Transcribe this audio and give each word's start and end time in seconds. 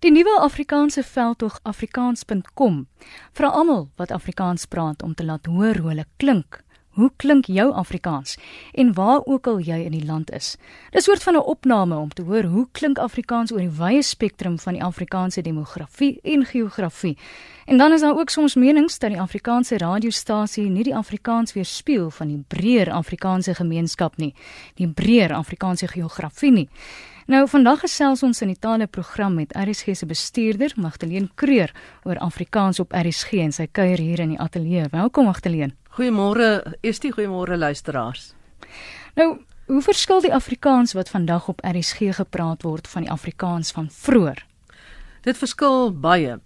Die 0.00 0.10
nuwe 0.10 0.38
Afrikaanse 0.40 1.02
veldtog 1.04 1.58
afrikaans.com 1.68 2.76
vra 3.36 3.48
almal 3.52 3.82
wat 4.00 4.14
Afrikaans 4.16 4.64
praat 4.64 5.02
om 5.04 5.12
te 5.14 5.24
laat 5.28 5.46
hoor 5.46 5.76
hoe 5.76 5.90
hulle 5.90 6.06
klink. 6.16 6.62
Hoe 6.96 7.10
klink 7.16 7.50
jou 7.52 7.66
Afrikaans 7.72 8.38
en 8.72 8.94
waar 8.96 9.20
ook 9.24 9.46
al 9.46 9.60
jy 9.60 9.76
in 9.84 9.92
die 9.92 10.04
land 10.04 10.32
is? 10.32 10.56
Dis 10.90 11.04
'n 11.04 11.10
soort 11.10 11.22
van 11.22 11.34
'n 11.34 11.44
opname 11.54 11.96
om 11.96 12.08
te 12.08 12.22
hoor 12.22 12.42
hoe 12.42 12.66
klink 12.72 12.98
Afrikaans 12.98 13.52
oor 13.52 13.60
die 13.60 13.76
wye 13.76 14.02
spektrum 14.02 14.58
van 14.58 14.72
die 14.72 14.82
Afrikaanse 14.82 15.42
demografie 15.42 16.18
en 16.22 16.44
geografie. 16.44 17.18
En 17.66 17.78
dan 17.78 17.92
is 17.92 18.00
daar 18.00 18.18
ook 18.18 18.30
soms 18.30 18.54
menings 18.54 18.98
dat 18.98 19.10
die 19.10 19.20
Afrikaanse 19.20 19.78
radiostasie 19.78 20.68
nie 20.68 20.84
die 20.84 20.96
Afrikaans 20.96 21.52
weerspieël 21.52 22.10
van 22.10 22.28
die 22.28 22.44
breër 22.48 22.90
Afrikaanse 22.90 23.54
gemeenskap 23.54 24.16
nie, 24.16 24.34
die 24.74 24.88
breër 24.88 25.32
Afrikaanse 25.32 25.86
geografie 25.86 26.52
nie. 26.52 26.68
Nou 27.30 27.44
vandag 27.46 27.84
gesels 27.84 28.24
ons 28.26 28.40
in 28.42 28.50
die 28.50 28.58
tale 28.58 28.88
program 28.90 29.36
met 29.38 29.52
RSG 29.54 29.92
se 29.94 30.06
bestuurder 30.10 30.72
Magdalene 30.74 31.28
Kreur 31.38 31.70
oor 32.02 32.18
Afrikaans 32.18 32.80
op 32.82 32.90
RSG 32.90 33.38
en 33.44 33.54
sy 33.54 33.68
kuier 33.70 34.02
hier 34.02 34.18
in 34.24 34.32
die 34.32 34.40
ateljee. 34.42 34.88
Welkom 34.90 35.28
Magdalene. 35.30 35.76
Goeiemôre, 35.94 36.48
is 36.82 36.98
die 36.98 37.12
goeiemôre 37.14 37.54
luisteraars. 37.54 38.32
Nou, 39.14 39.28
hoe 39.70 39.82
verskil 39.86 40.26
die 40.26 40.34
Afrikaans 40.34 40.96
wat 40.98 41.14
vandag 41.14 41.46
op 41.54 41.62
RSG 41.62 42.16
gepraat 42.18 42.66
word 42.66 42.90
van 42.90 43.06
die 43.06 43.14
Afrikaans 43.14 43.70
van 43.78 43.86
vroeër? 43.94 44.42
Dit 45.22 45.36
verskil 45.36 45.92
baie. 45.92 46.38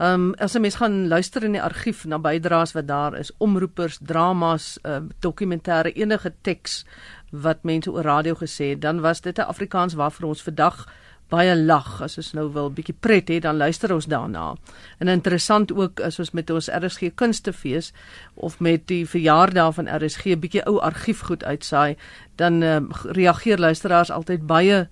Ehm 0.00 0.30
um, 0.30 0.34
as 0.38 0.54
'n 0.54 0.60
mens 0.60 0.76
gaan 0.80 1.08
luister 1.08 1.44
in 1.44 1.52
die 1.52 1.62
argief 1.62 2.04
na 2.04 2.18
bydraes 2.18 2.72
wat 2.72 2.86
daar 2.86 3.18
is, 3.18 3.32
omroepers, 3.38 3.98
dramas, 4.00 4.78
uh, 4.82 5.00
dokumentêre 5.20 5.92
enige 5.92 6.32
teks 6.42 6.84
wat 7.30 7.62
mense 7.62 7.90
oor 7.90 8.02
radio 8.02 8.34
gesê 8.34 8.74
het, 8.74 8.80
dan 8.80 9.00
was 9.00 9.20
dit 9.20 9.38
'n 9.38 9.48
Afrikaans 9.48 9.94
waarvoor 9.94 10.28
ons 10.28 10.42
vandag 10.42 10.86
baie 11.30 11.54
lag 11.56 12.00
as 12.02 12.18
ons 12.20 12.32
nou 12.34 12.48
wil 12.54 12.70
bietjie 12.74 12.94
pret 13.00 13.30
hê 13.30 13.38
dan 13.42 13.58
luister 13.60 13.92
ons 13.94 14.08
daarna. 14.10 14.54
En 14.98 15.08
interessant 15.08 15.72
ook 15.72 16.00
as 16.00 16.18
ons 16.22 16.32
met 16.36 16.50
ons 16.50 16.68
RSG 16.68 17.14
kunstefees 17.14 17.92
of 18.34 18.58
met 18.60 18.86
die 18.90 19.04
verjaardag 19.06 19.74
van 19.78 19.90
RSG 19.90 20.36
bietjie 20.42 20.64
ou 20.66 20.80
argiefgoed 20.82 21.44
uitsaai, 21.44 21.96
dan 22.40 22.62
uh, 22.62 22.80
reageer 23.14 23.58
luisteraars 23.58 24.10
altyd 24.10 24.46
baie 24.46 24.88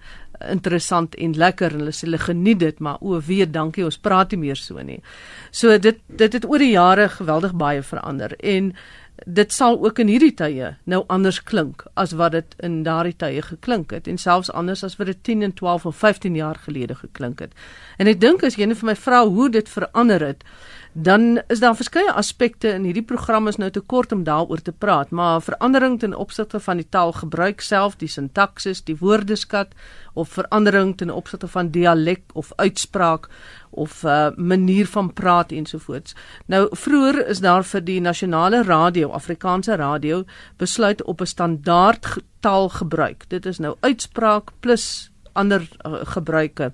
interessant 0.46 1.16
en 1.18 1.34
lekker 1.34 1.74
en 1.74 1.82
hulle 1.82 1.94
sê 1.96 2.06
hulle 2.06 2.20
geniet 2.22 2.60
dit 2.62 2.78
maar 2.84 3.00
o 3.02 3.18
wee 3.26 3.46
dankie 3.50 3.84
ons 3.84 3.98
praat 3.98 4.30
nie 4.30 4.44
meer 4.46 4.60
so 4.60 4.78
nie. 4.82 5.00
So 5.50 5.78
dit 5.78 5.98
dit 6.06 6.38
het 6.38 6.46
oor 6.46 6.62
die 6.62 6.74
jare 6.76 7.08
geweldig 7.10 7.56
baie 7.58 7.82
verander 7.82 8.36
en 8.38 8.72
dit 9.26 9.52
sal 9.52 9.78
ook 9.84 9.98
in 9.98 10.10
hierdie 10.10 10.34
tye 10.34 10.74
nou 10.84 11.02
anders 11.08 11.42
klink 11.42 11.84
as 11.94 12.12
wat 12.18 12.32
dit 12.32 12.54
in 12.62 12.82
daardie 12.86 13.16
tye 13.16 13.42
geklink 13.42 13.90
het 13.90 14.08
en 14.08 14.18
selfs 14.18 14.50
anders 14.50 14.84
as 14.84 14.96
wat 14.96 15.10
dit 15.10 15.22
10 15.22 15.42
en 15.42 15.52
12 15.52 15.86
of 15.86 15.96
15 15.96 16.34
jaar 16.34 16.58
gelede 16.64 16.94
geklink 16.94 17.40
het. 17.40 17.52
En 17.98 18.06
ek 18.06 18.20
dink 18.20 18.44
as 18.44 18.56
jy 18.56 18.66
net 18.66 18.78
vir 18.78 18.92
my 18.92 18.96
vra 18.96 19.24
hoe 19.26 19.50
dit 19.50 19.68
verander 19.68 20.22
het, 20.22 20.44
dan 21.02 21.40
is 21.46 21.60
daar 21.60 21.76
verskeie 21.76 22.12
aspekte 22.12 22.72
in 22.74 22.82
hierdie 22.88 23.04
program 23.06 23.46
is 23.46 23.56
nou 23.56 23.70
te 23.70 23.80
kort 23.80 24.12
om 24.12 24.24
daaroor 24.26 24.62
te 24.62 24.72
praat, 24.72 25.10
maar 25.10 25.42
verandering 25.42 25.98
ten 26.00 26.14
opsigte 26.14 26.60
van 26.60 26.80
die 26.80 26.88
taalgebruik 26.88 27.60
self, 27.60 27.94
die 28.00 28.10
sintaksis, 28.10 28.82
die 28.82 28.96
woordeskat 28.98 29.76
of 30.18 30.32
verandering 30.34 30.96
ten 30.98 31.10
opsigte 31.14 31.46
van 31.48 31.70
dialek 31.70 32.24
of 32.34 32.50
uitspraak 32.56 33.28
of 33.70 34.02
'n 34.02 34.08
uh, 34.08 34.30
manier 34.36 34.86
van 34.86 35.12
praat 35.12 35.52
ensovoorts. 35.52 36.14
Nou 36.46 36.66
vroeër 36.70 37.26
is 37.26 37.40
daar 37.40 37.64
vir 37.64 37.84
die 37.84 38.00
nasionale 38.00 38.62
radio, 38.62 39.10
Afrikaanse 39.10 39.76
radio, 39.76 40.24
besluit 40.56 41.02
op 41.02 41.20
'n 41.20 41.26
standaard 41.26 42.16
taal 42.40 42.68
gebruik. 42.68 43.24
Dit 43.28 43.46
is 43.46 43.58
nou 43.58 43.76
uitspraak 43.80 44.50
plus 44.60 45.10
ander 45.32 45.68
uh, 45.86 45.92
gebruike. 46.02 46.72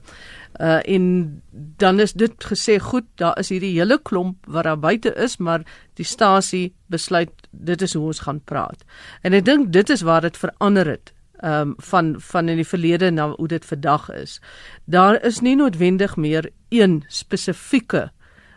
Uh 0.61 0.81
en 0.85 1.43
dan 1.77 2.01
is 2.01 2.13
dit 2.13 2.45
gesê 2.45 2.79
goed, 2.79 3.05
daar 3.15 3.39
is 3.39 3.49
hierdie 3.49 3.75
hele 3.75 3.99
klomp 4.03 4.47
wat 4.47 4.65
daar 4.65 4.79
buite 4.79 5.15
is, 5.15 5.37
maar 5.37 5.65
die 5.95 6.07
stasie 6.07 6.75
besluit 6.87 7.31
dit 7.51 7.83
is 7.83 7.95
hoe 7.95 8.07
ons 8.07 8.21
gaan 8.21 8.41
praat. 8.41 8.85
En 9.23 9.33
ek 9.33 9.45
dink 9.45 9.73
dit 9.73 9.91
is 9.91 10.03
waar 10.07 10.21
dit 10.21 10.37
verander 10.37 10.87
het 10.87 11.15
ehm 11.43 11.61
um, 11.61 11.75
van 11.79 12.15
van 12.19 12.49
in 12.49 12.57
die 12.57 12.67
verlede 12.67 13.11
na 13.11 13.29
hoe 13.31 13.49
dit 13.49 13.65
vandag 13.65 14.11
is. 14.11 14.41
Daar 14.85 15.23
is 15.25 15.41
nie 15.41 15.57
noodwendig 15.57 16.17
meer 16.17 16.51
een 16.69 17.05
spesifieke 17.09 18.11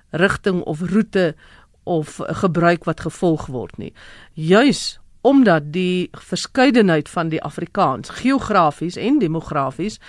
rigting 0.10 0.62
of 0.62 0.82
roete 0.82 1.36
of 1.84 2.20
gebruik 2.20 2.84
wat 2.84 3.00
gevolg 3.00 3.46
word 3.46 3.78
nie. 3.78 3.94
Juis 4.34 5.00
omdat 5.22 5.74
die 5.74 6.10
verskeidenheid 6.12 7.10
van 7.10 7.30
die 7.30 7.42
Afrikaans 7.44 8.10
geografies 8.10 8.96
en 8.96 9.20
demografies 9.20 10.00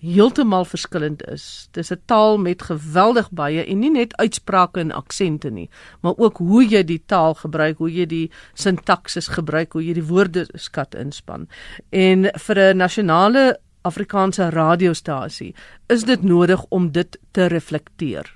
heeltemal 0.00 0.64
verskillend 0.64 1.22
is. 1.28 1.68
Dis 1.72 1.92
'n 1.92 2.02
taal 2.06 2.38
met 2.38 2.62
geweldig 2.62 3.30
baie 3.30 3.64
en 3.64 3.78
nie 3.78 3.90
net 3.90 4.16
uitsprake 4.16 4.80
en 4.80 4.92
aksente 4.92 5.50
nie, 5.50 5.70
maar 6.00 6.14
ook 6.16 6.36
hoe 6.36 6.64
jy 6.68 6.82
die 6.82 7.02
taal 7.06 7.34
gebruik, 7.34 7.78
hoe 7.78 7.92
jy 7.92 8.06
die 8.06 8.30
sintaksis 8.54 9.28
gebruik, 9.28 9.72
hoe 9.72 9.84
jy 9.84 9.92
die 9.94 10.06
woordeskat 10.06 10.94
inspann. 10.94 11.48
En 11.90 12.30
vir 12.34 12.58
'n 12.58 12.76
nasionale 12.76 13.58
Afrikaanse 13.82 14.50
radiostasie 14.50 15.54
is 15.88 16.04
dit 16.04 16.22
nodig 16.22 16.64
om 16.68 16.92
dit 16.92 17.18
te 17.32 17.46
reflekteer. 17.46 18.28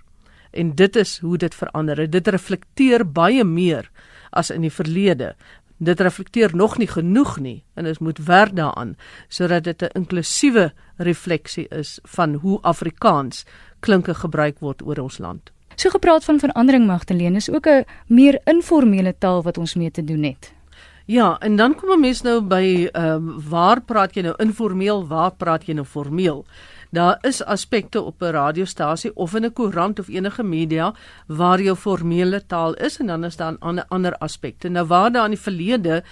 En 0.50 0.74
dit 0.74 0.96
is 0.96 1.18
hoe 1.18 1.36
dit 1.38 1.54
verander. 1.54 2.10
Dit 2.10 2.28
reflekteer 2.28 3.04
baie 3.12 3.44
meer 3.44 3.90
as 4.30 4.50
in 4.50 4.60
die 4.60 4.72
verlede 4.72 5.34
dit 5.78 6.00
reflekteer 6.00 6.56
nog 6.56 6.78
nie 6.78 6.88
genoeg 6.88 7.38
nie 7.38 7.64
en 7.74 7.86
ons 7.86 7.98
moet 7.98 8.18
werk 8.18 8.56
daaraan 8.56 8.96
sodat 9.28 9.64
dit 9.64 9.82
'n 9.82 9.98
inklusiewe 9.98 10.72
refleksie 10.96 11.68
is 11.68 11.98
van 12.02 12.34
hoe 12.34 12.58
Afrikaans 12.62 13.44
klinke 13.80 14.14
gebruik 14.14 14.58
word 14.58 14.82
oor 14.82 14.98
ons 14.98 15.18
land. 15.18 15.50
So 15.76 15.90
gepraat 15.90 16.24
van 16.24 16.38
verandering 16.38 16.86
Magdalene 16.86 17.36
is 17.36 17.50
ook 17.50 17.66
'n 17.66 17.84
meer 18.06 18.40
informele 18.44 19.14
taal 19.18 19.42
wat 19.42 19.58
ons 19.58 19.74
mee 19.74 19.90
te 19.90 20.04
doen 20.04 20.22
het. 20.22 20.52
Ja, 21.06 21.38
en 21.38 21.56
dan 21.56 21.74
kom 21.74 21.90
'n 21.90 22.00
mens 22.00 22.22
nou 22.22 22.40
by 22.40 22.88
ehm 22.92 23.04
um, 23.04 23.42
waar 23.48 23.82
praat 23.82 24.14
jy 24.14 24.22
nou 24.22 24.34
informeel, 24.36 25.06
waar 25.06 25.34
praat 25.34 25.66
jy 25.66 25.74
nou 25.74 25.86
formeel? 25.86 26.46
Daar 26.94 27.18
is 27.26 27.42
aspekte 27.44 28.02
op 28.02 28.22
'n 28.22 28.34
radiostasie 28.40 29.16
of 29.16 29.34
in 29.34 29.44
'n 29.44 29.52
koerant 29.52 29.98
of 29.98 30.08
enige 30.08 30.42
media 30.42 30.94
waar 31.26 31.60
jou 31.60 31.76
formele 31.76 32.46
taal 32.46 32.74
is 32.74 32.98
en 32.98 33.06
dan 33.06 33.24
is 33.24 33.36
daar 33.36 33.56
ander 33.58 33.84
ander 33.88 34.16
aspekte. 34.18 34.68
Nou 34.68 34.86
waar 34.86 35.12
daar 35.12 35.24
in 35.24 35.30
die 35.30 35.40
verlede 35.40 36.04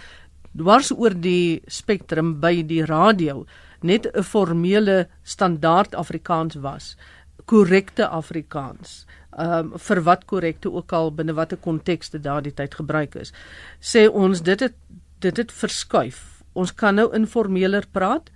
dwars 0.56 0.90
oor 0.90 1.20
die 1.20 1.62
spektrum 1.66 2.40
by 2.40 2.66
die 2.66 2.84
radio 2.84 3.44
net 3.80 4.06
'n 4.06 4.22
formele 4.22 5.08
standaard 5.22 5.94
Afrikaans 5.94 6.54
was, 6.54 6.96
korrekte 7.44 8.08
Afrikaans. 8.08 9.06
Ehm 9.38 9.72
um, 9.72 9.78
vir 9.78 10.02
wat 10.02 10.24
korrekte 10.24 10.72
ook 10.72 10.92
al 10.92 11.14
binne 11.14 11.32
watter 11.32 11.58
konteks 11.58 12.10
dit 12.10 12.22
daardie 12.22 12.54
tyd 12.54 12.74
gebruik 12.74 13.14
is. 13.14 13.32
Sê 13.80 14.08
ons 14.08 14.42
dit 14.42 14.60
het 14.60 14.74
dit 15.18 15.36
het 15.36 15.52
verskuif. 15.52 16.42
Ons 16.52 16.74
kan 16.74 16.94
nou 16.94 17.14
informeler 17.14 17.84
praat. 17.92 18.30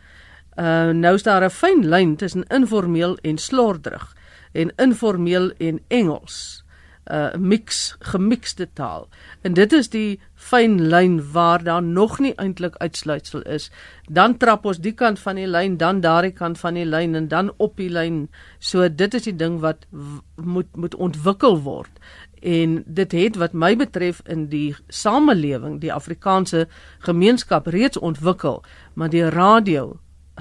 Nou 0.56 1.14
is 1.14 1.22
daar 1.22 1.44
'n 1.44 1.50
fyn 1.50 1.88
lyn 1.88 2.16
tussen 2.16 2.44
informeel 2.48 3.16
en 3.22 3.38
slordig 3.38 4.16
en 4.52 4.72
informeel 4.76 5.50
en 5.58 5.80
Engels. 5.88 6.64
'n 7.06 7.14
uh, 7.14 7.34
mix 7.38 7.96
gemixte 7.98 8.68
taal. 8.72 9.08
En 9.42 9.54
dit 9.54 9.72
is 9.72 9.88
die 9.88 10.20
fyn 10.34 10.80
lyn 10.90 11.20
waar 11.32 11.62
daar 11.62 11.82
nog 11.82 12.18
nie 12.18 12.32
eintlik 12.34 12.76
uitsluitsel 12.76 13.42
is. 13.42 13.70
Dan 14.10 14.36
trap 14.36 14.64
ons 14.66 14.80
die 14.82 14.92
kant 14.92 15.20
van 15.22 15.38
die 15.38 15.46
lyn, 15.46 15.76
dan 15.76 16.00
daardie 16.00 16.34
kant 16.34 16.58
van 16.58 16.74
die 16.74 16.84
lyn 16.84 17.14
en 17.14 17.28
dan 17.28 17.52
op 17.56 17.76
die 17.76 17.90
lyn. 17.90 18.26
So 18.58 18.88
dit 18.88 19.14
is 19.14 19.22
die 19.22 19.36
ding 19.36 19.60
wat 19.62 19.86
moet 20.34 20.76
moet 20.76 20.94
ontwikkel 20.94 21.60
word. 21.62 22.02
En 22.42 22.82
dit 22.86 23.12
het 23.12 23.36
wat 23.36 23.54
my 23.54 23.76
betref 23.76 24.20
in 24.26 24.48
die 24.50 24.74
samelewing, 24.88 25.78
die 25.80 25.92
Afrikaanse 25.92 26.66
gemeenskap 26.98 27.66
reeds 27.66 27.98
ontwikkel, 27.98 28.64
maar 28.94 29.10
die 29.10 29.28
radio 29.30 29.94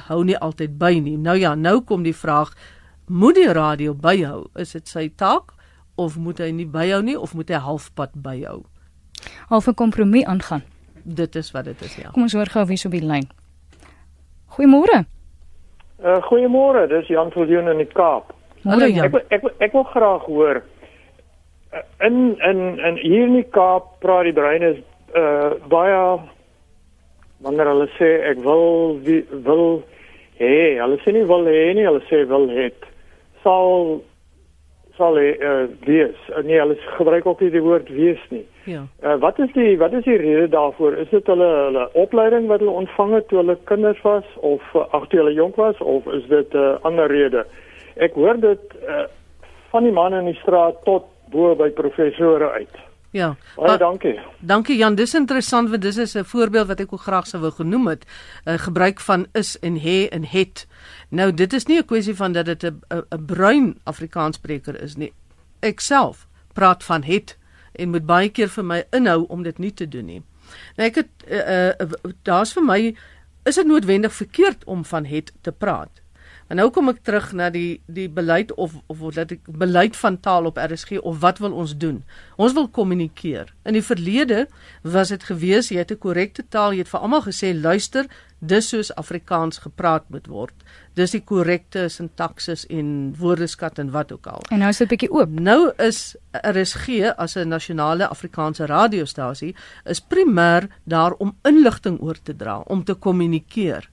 hou 0.07 0.23
nie 0.23 0.38
altyd 0.38 0.78
by 0.79 0.94
nie. 1.00 1.17
Nou 1.17 1.38
ja, 1.38 1.56
nou 1.56 1.81
kom 1.81 2.03
die 2.03 2.16
vraag, 2.16 2.53
moet 3.07 3.35
die 3.35 3.51
radio 3.53 3.94
byhou? 3.94 4.45
Is 4.59 4.72
dit 4.72 4.88
sy 4.88 5.09
taak 5.15 5.53
of 5.95 6.18
moet 6.18 6.39
hy 6.44 6.51
nie 6.51 6.68
byhou 6.68 7.01
nie 7.03 7.18
of 7.19 7.33
moet 7.33 7.50
hy 7.50 7.62
halfpad 7.63 8.15
byhou? 8.24 8.63
Half 9.50 9.68
'n 9.68 9.74
kompromie 9.74 10.27
aangaan. 10.27 10.63
Dit 11.03 11.36
is 11.36 11.51
wat 11.51 11.65
dit 11.65 11.81
is, 11.81 11.95
ja. 11.95 12.09
Kom 12.12 12.24
ons 12.24 12.33
hoor 12.33 12.50
gou 12.50 12.65
wie 12.65 12.77
so 12.77 12.88
op 12.88 12.94
die 12.94 13.06
lyn. 13.06 13.30
Goeiemôre. 14.57 15.06
Uh 16.03 16.21
goeiemôre, 16.21 16.88
dis 16.88 17.07
Jan 17.07 17.31
Viljoen 17.31 17.68
in 17.68 17.77
die 17.77 17.94
Kaap. 17.94 18.33
Hallo 18.63 18.86
Jan. 18.86 19.06
Ek 19.06 19.13
ek 19.30 19.44
ek, 19.44 19.53
ek 19.59 19.74
wil 19.74 19.83
graag 19.83 20.25
hoor 20.25 20.63
uh, 21.74 22.06
in 22.07 22.38
in 22.42 22.80
in 22.80 22.97
hier 22.97 23.27
in 23.27 23.33
die 23.33 23.50
Kaap 23.50 24.00
praat 24.00 24.24
die 24.24 24.33
brein 24.33 24.62
is 24.62 24.77
uh 25.15 25.53
baie 25.69 26.19
wanneer 27.45 27.69
hulle 27.71 27.88
sê 28.00 28.09
ek 28.31 28.42
wil 28.44 28.97
wie, 29.06 29.21
wil 29.45 29.83
hê, 30.42 30.56
hulle 30.81 31.00
sê 31.06 31.13
nie 31.15 31.24
wil 31.30 31.47
hê 31.50 31.71
nie, 31.77 31.88
hulle 31.88 32.03
sê 32.09 32.25
wil 32.30 32.50
het. 32.53 32.89
Sal 33.45 34.01
sal 34.95 35.18
uh, 35.19 35.65
wees. 35.83 36.15
Uh, 36.31 36.39
nee, 36.47 36.59
hulle 36.59 36.77
gebruik 36.95 37.25
ook 37.27 37.42
nie 37.44 37.51
die 37.51 37.63
woord 37.63 37.89
wees 37.92 38.21
nie. 38.31 38.45
Ja. 38.63 38.86
Uh, 39.03 39.18
wat 39.24 39.39
is 39.44 39.51
die 39.57 39.75
wat 39.81 39.94
is 39.94 40.07
die 40.07 40.18
rede 40.21 40.47
daarvoor? 40.53 40.95
Is 41.03 41.12
dit 41.12 41.27
hulle 41.27 41.50
hulle 41.68 41.89
opleiding 42.06 42.47
wat 42.51 42.63
hulle 42.63 42.80
ontvang 42.83 43.13
het 43.19 43.27
toe 43.27 43.42
hulle 43.44 43.57
kinders 43.69 44.01
was 44.07 44.27
of 44.39 44.63
uh, 44.74 44.88
ag 44.95 45.09
toe 45.12 45.19
hulle 45.21 45.36
jonk 45.36 45.59
was 45.59 45.80
of 45.83 46.07
is 46.15 46.27
dit 46.31 46.53
'n 46.53 46.63
uh, 46.63 46.80
ander 46.88 47.12
rede? 47.12 47.45
ek 47.95 48.18
hoor 48.19 48.39
dit 48.42 48.75
uh, 48.83 49.06
van 49.71 49.88
die 49.88 49.94
manne 49.95 50.19
in 50.24 50.31
die 50.31 50.42
straat 50.42 50.81
tot 50.88 51.07
bo 51.31 51.53
by 51.57 51.69
professore 51.75 52.50
uit. 52.59 52.81
Ja. 53.15 53.35
Baie 53.56 53.67
Maar- 53.67 53.77
dankie. 53.77 54.19
Dankie 54.39 54.77
Jan, 54.77 54.95
dis 54.95 55.13
interessant 55.13 55.69
want 55.69 55.81
dis 55.81 55.97
is 55.97 56.15
'n 56.15 56.23
voorbeeld 56.23 56.67
wat 56.67 56.79
ek 56.79 56.94
ook 56.94 57.01
graag 57.01 57.27
sou 57.27 57.41
wou 57.41 57.51
genoem 57.51 57.88
het. 57.88 58.06
'n 58.45 58.50
uh, 58.50 58.57
Gebruik 58.59 59.00
van 59.00 59.27
is 59.31 59.59
en 59.59 59.79
he 59.79 60.07
en 60.12 60.25
het. 60.25 60.67
Nou 61.09 61.33
dit 61.33 61.53
is 61.53 61.65
nie 61.65 61.77
'n 61.79 61.85
kwessie 61.85 62.15
van 62.15 62.31
dat 62.31 62.45
dit 62.45 62.63
'n 62.63 62.81
'n 62.89 63.03
'n 63.09 63.25
bruin 63.25 63.79
Afrikaanspreker 63.83 64.81
is 64.81 64.95
nie. 64.95 65.13
Ek 65.59 65.79
self 65.79 66.27
praat 66.53 66.83
van 66.83 67.03
het 67.03 67.38
en 67.71 67.89
moet 67.89 68.06
baie 68.06 68.29
keer 68.29 68.50
vir 68.50 68.65
my 68.65 68.83
inhou 68.91 69.25
om 69.27 69.44
dit 69.44 69.57
nie 69.57 69.73
te 69.73 69.88
doen 69.88 70.06
nie. 70.06 70.23
Nou 70.75 70.89
ek 70.89 70.95
het 70.95 71.09
uh, 71.27 71.68
uh, 71.68 71.73
daar's 72.23 72.53
vir 72.53 72.63
my 72.63 72.95
is 73.44 73.56
dit 73.56 73.68
noodwendig 73.68 74.13
verkeerd 74.13 74.63
om 74.65 74.85
van 74.85 75.06
het 75.06 75.31
te 75.41 75.51
praat. 75.51 76.01
En 76.47 76.59
nou 76.62 76.68
kom 76.69 76.92
ek 76.92 77.00
terug 77.01 77.31
na 77.33 77.47
die 77.50 77.81
die 77.89 78.06
beleid 78.12 78.51
of 78.53 78.75
of 78.86 79.00
wat 79.01 79.31
dit 79.31 79.47
beleid 79.50 79.95
van 79.97 80.19
taal 80.21 80.45
op 80.45 80.59
RSG 80.62 81.00
of 81.01 81.18
wat 81.24 81.42
wil 81.42 81.56
ons 81.57 81.74
doen? 81.81 82.03
Ons 82.38 82.53
wil 82.53 82.68
kommunikeer. 82.69 83.50
In 83.65 83.74
die 83.74 83.86
verlede 83.86 84.45
was 84.83 85.09
dit 85.09 85.25
gewees 85.25 85.71
jy 85.74 85.81
het 85.81 85.92
'n 85.92 85.97
korrekte 85.97 86.44
taal, 86.50 86.74
jy 86.74 86.86
het 86.86 86.94
vir 86.94 87.00
almal 87.00 87.24
gesê 87.25 87.53
luister, 87.53 88.06
dis 88.39 88.69
soos 88.69 88.94
Afrikaans 88.95 89.57
gepraat 89.57 90.09
moet 90.09 90.27
word. 90.27 90.53
Dis 90.94 91.12
die 91.12 91.24
korrekte 91.24 91.89
sintaksis 91.89 92.65
en 92.69 93.15
woordeskat 93.18 93.80
en 93.80 93.92
wat 93.92 94.12
ook 94.12 94.27
al. 94.27 94.42
En 94.51 94.59
nou 94.59 94.69
is 94.69 94.77
dit 94.77 94.88
bietjie 94.88 95.12
oop. 95.12 95.30
Nou 95.30 95.71
is 95.77 96.15
RSG 96.31 97.13
as 97.18 97.36
'n 97.36 97.47
nasionale 97.47 98.07
Afrikaanse 98.07 98.65
radiostasie 98.65 99.56
is 99.86 100.01
primêr 100.01 100.69
daar 100.83 101.13
om 101.18 101.38
inligting 101.44 102.01
oor 102.01 102.21
te 102.24 102.36
dra, 102.36 102.59
om 102.59 102.83
te 102.83 102.94
kommunikeer. 102.94 103.89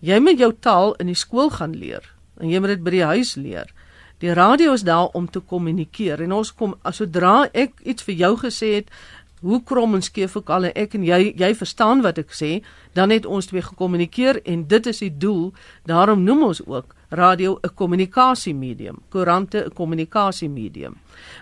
Jy 0.00 0.18
moet 0.18 0.38
jou 0.38 0.52
taal 0.60 0.94
in 0.98 1.06
die 1.06 1.18
skool 1.18 1.50
gaan 1.50 1.76
leer 1.76 2.04
en 2.40 2.48
jy 2.48 2.60
moet 2.60 2.76
dit 2.76 2.84
by 2.84 2.90
die 2.90 3.04
huis 3.04 3.34
leer. 3.36 3.68
Die 4.20 4.32
radio 4.32 4.72
is 4.72 4.84
daar 4.84 5.12
om 5.16 5.26
te 5.28 5.40
kommunikeer 5.40 6.20
en 6.24 6.32
ons 6.32 6.52
kom 6.52 6.74
sodra 6.92 7.48
ek 7.52 7.80
iets 7.84 8.04
vir 8.04 8.14
jou 8.14 8.34
gesê 8.40 8.74
het, 8.78 8.88
hoe 9.40 9.62
krom 9.64 9.96
en 9.96 10.04
skeef 10.04 10.36
ook 10.36 10.50
al 10.52 10.68
en 10.68 10.76
ek 10.76 10.94
en 10.96 11.04
jy 11.04 11.32
jy 11.40 11.50
verstaan 11.56 12.02
wat 12.04 12.20
ek 12.20 12.32
sê, 12.36 12.60
dan 12.96 13.12
het 13.12 13.26
ons 13.26 13.48
twee 13.48 13.64
gekommunikeer 13.64 14.42
en 14.44 14.66
dit 14.68 14.88
is 14.92 15.00
die 15.00 15.12
doel. 15.12 15.50
Daarom 15.88 16.24
noem 16.24 16.44
ons 16.50 16.60
ook 16.66 16.94
radio 17.10 17.58
'n 17.62 17.74
kommunikasiemedium, 17.74 19.00
koerante 19.08 19.64
'n 19.64 19.72
kommunikasiemedium. 19.72 20.96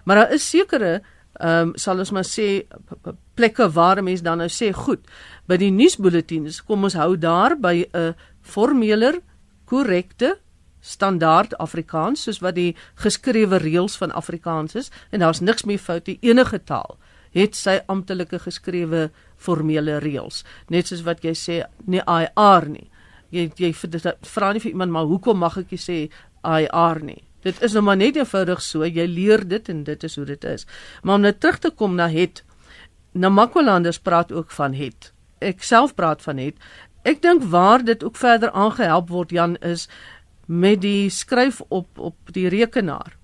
Maar 0.04 0.16
daar 0.16 0.32
is 0.32 0.50
sekere 0.50 1.02
ehm 1.38 1.68
um, 1.68 1.72
sal 1.74 1.98
ons 1.98 2.10
maar 2.10 2.26
sê 2.26 2.66
plekke 3.34 3.70
waar 3.70 3.98
'n 3.98 4.04
mens 4.04 4.22
dan 4.22 4.38
nou 4.38 4.48
sê 4.48 4.72
goed 4.72 5.00
by 5.46 5.56
die 5.56 5.70
nuusbulletins 5.70 6.64
kom 6.64 6.82
ons 6.84 6.94
hou 6.94 7.16
daar 7.16 7.56
by 7.56 7.86
'n 7.92 8.14
formeler 8.48 9.20
korrekte 9.68 10.38
standaard 10.80 11.56
Afrikaans 11.58 12.24
soos 12.24 12.40
wat 12.44 12.56
die 12.56 12.72
geskrewe 13.02 13.60
reëls 13.62 13.98
van 14.00 14.14
Afrikaans 14.16 14.76
is 14.78 14.90
en 15.10 15.24
daar's 15.24 15.42
niks 15.44 15.66
meer 15.68 15.82
fout 15.82 16.06
nie. 16.08 16.18
Enige 16.22 16.60
taal 16.64 16.96
het 17.36 17.56
sy 17.58 17.78
amptelike 17.92 18.40
geskrewe 18.40 19.08
formele 19.36 19.98
reëls. 20.02 20.44
Net 20.72 20.88
soos 20.88 21.04
wat 21.06 21.24
jy 21.24 21.34
sê 21.36 21.62
nie 21.86 22.02
IR 22.02 22.68
nie. 22.70 22.88
Jy 23.34 23.50
jy 23.60 23.72
vra 23.76 24.52
nie 24.52 24.62
vir 24.64 24.72
iemand 24.72 24.94
maar 24.94 25.08
hoekom 25.10 25.42
mag 25.44 25.58
ek 25.60 25.76
sê 25.76 26.06
IR 26.44 27.02
nie? 27.04 27.22
Dit 27.44 27.60
is 27.62 27.74
nou 27.76 27.84
maar 27.86 27.98
net 27.98 28.16
eenvoudig 28.18 28.62
so 28.64 28.86
jy 28.86 29.06
leer 29.06 29.44
dit 29.46 29.68
en 29.68 29.84
dit 29.84 30.04
is 30.04 30.16
hoe 30.16 30.26
dit 30.26 30.44
is. 30.44 30.66
Maar 31.02 31.20
om 31.20 31.26
nou 31.26 31.32
terug 31.32 31.60
te 31.62 31.70
kom 31.70 31.94
na 31.94 32.08
het. 32.08 32.42
Namakwalanders 33.12 33.98
praat 33.98 34.32
ook 34.32 34.50
van 34.50 34.74
het. 34.74 35.12
Ek 35.38 35.62
self 35.62 35.94
praat 35.94 36.22
van 36.22 36.40
het 36.42 36.56
ek 37.02 37.22
dink 37.22 37.42
waar 37.42 37.84
dit 37.84 38.04
ook 38.04 38.16
verder 38.16 38.50
aangehelp 38.50 39.08
word 39.08 39.30
Jan 39.30 39.56
is 39.56 39.88
met 40.46 40.80
die 40.80 41.10
skryf 41.10 41.60
op 41.68 41.98
op 41.98 42.16
die 42.32 42.48
rekenaar 42.48 43.18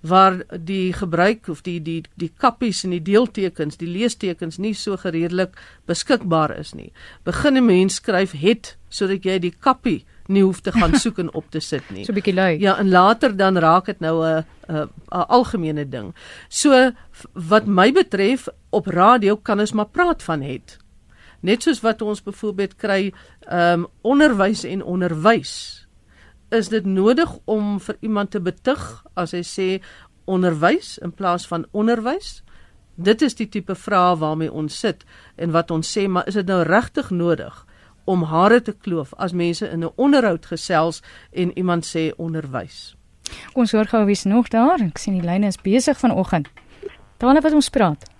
waar 0.00 0.42
die 0.60 0.92
gebruik 0.92 1.48
of 1.48 1.62
die 1.66 1.78
die 1.82 2.02
die 2.14 2.30
kappies 2.38 2.84
en 2.84 2.92
die 2.94 3.02
deeltekens, 3.02 3.78
die 3.80 3.90
leestekens 3.90 4.58
nie 4.58 4.74
so 4.74 4.96
gereedelik 5.00 5.56
beskikbaar 5.88 6.54
is 6.58 6.74
nie. 6.74 6.92
Begin 7.24 7.56
'n 7.56 7.66
mens 7.66 7.94
skryf 7.94 8.32
het 8.32 8.76
sodat 8.88 9.24
jy 9.24 9.38
die 9.38 9.54
kappie 9.60 10.04
nie 10.28 10.42
hoef 10.42 10.60
te 10.60 10.72
gaan 10.72 10.94
soek 11.02 11.18
en 11.18 11.34
op 11.34 11.50
te 11.50 11.60
sit 11.60 11.90
nie. 11.90 12.04
So 12.04 12.12
'n 12.12 12.14
bietjie 12.14 12.34
lui. 12.34 12.60
Ja, 12.60 12.78
en 12.78 12.90
later 12.90 13.36
dan 13.36 13.56
raak 13.56 13.86
dit 13.86 14.00
nou 14.00 14.24
'n 14.24 14.44
'n 14.68 14.88
algemene 15.10 15.88
ding. 15.88 16.14
So 16.48 16.92
wat 17.32 17.66
my 17.66 17.92
betref 17.92 18.48
op 18.70 18.86
radio 18.86 19.36
kan 19.36 19.60
ons 19.60 19.72
maar 19.72 19.88
praat 19.88 20.22
van 20.22 20.42
het. 20.42 20.78
Net 21.40 21.62
soos 21.62 21.80
wat 21.80 22.02
ons 22.02 22.22
byvoorbeeld 22.22 22.76
kry 22.76 23.12
ehm 23.48 23.84
um, 23.84 23.86
onderwys 24.02 24.64
en 24.64 24.82
onderwys. 24.82 25.86
Is 26.50 26.68
dit 26.68 26.84
nodig 26.84 27.38
om 27.44 27.80
vir 27.80 27.96
iemand 28.00 28.30
te 28.30 28.40
betug 28.40 29.04
as 29.14 29.32
hy 29.32 29.42
sê 29.42 29.68
onderwys 30.24 30.98
in 30.98 31.12
plaas 31.12 31.46
van 31.46 31.66
onderwys? 31.72 32.42
Dit 32.96 33.22
is 33.22 33.34
die 33.34 33.48
tipe 33.48 33.74
vrae 33.74 34.16
waarmee 34.16 34.52
ons 34.52 34.78
sit 34.78 35.04
en 35.36 35.50
wat 35.50 35.70
ons 35.70 35.98
sê, 35.98 36.06
maar 36.08 36.26
is 36.26 36.34
dit 36.34 36.46
nou 36.46 36.62
regtig 36.62 37.10
nodig 37.10 37.66
om 38.06 38.22
hare 38.22 38.62
te 38.62 38.72
kloof 38.72 39.12
as 39.18 39.32
mense 39.32 39.68
in 39.68 39.84
'n 39.84 39.92
onderhoud 39.96 40.46
gesels 40.46 41.02
en 41.32 41.58
iemand 41.58 41.84
sê 41.84 42.12
onderwys? 42.16 42.96
Kom 43.52 43.62
ons 43.62 43.72
hoor 43.72 43.86
gou 43.86 44.04
wie's 44.04 44.24
nog 44.24 44.48
daar. 44.48 44.80
Ek 44.80 44.98
sien 44.98 45.14
die 45.18 45.28
lyne 45.28 45.46
is 45.46 45.60
besig 45.60 45.98
vanoggend. 45.98 46.48
Daarna 47.18 47.40
wat 47.40 47.52
ons 47.52 47.68
praat. 47.68 48.15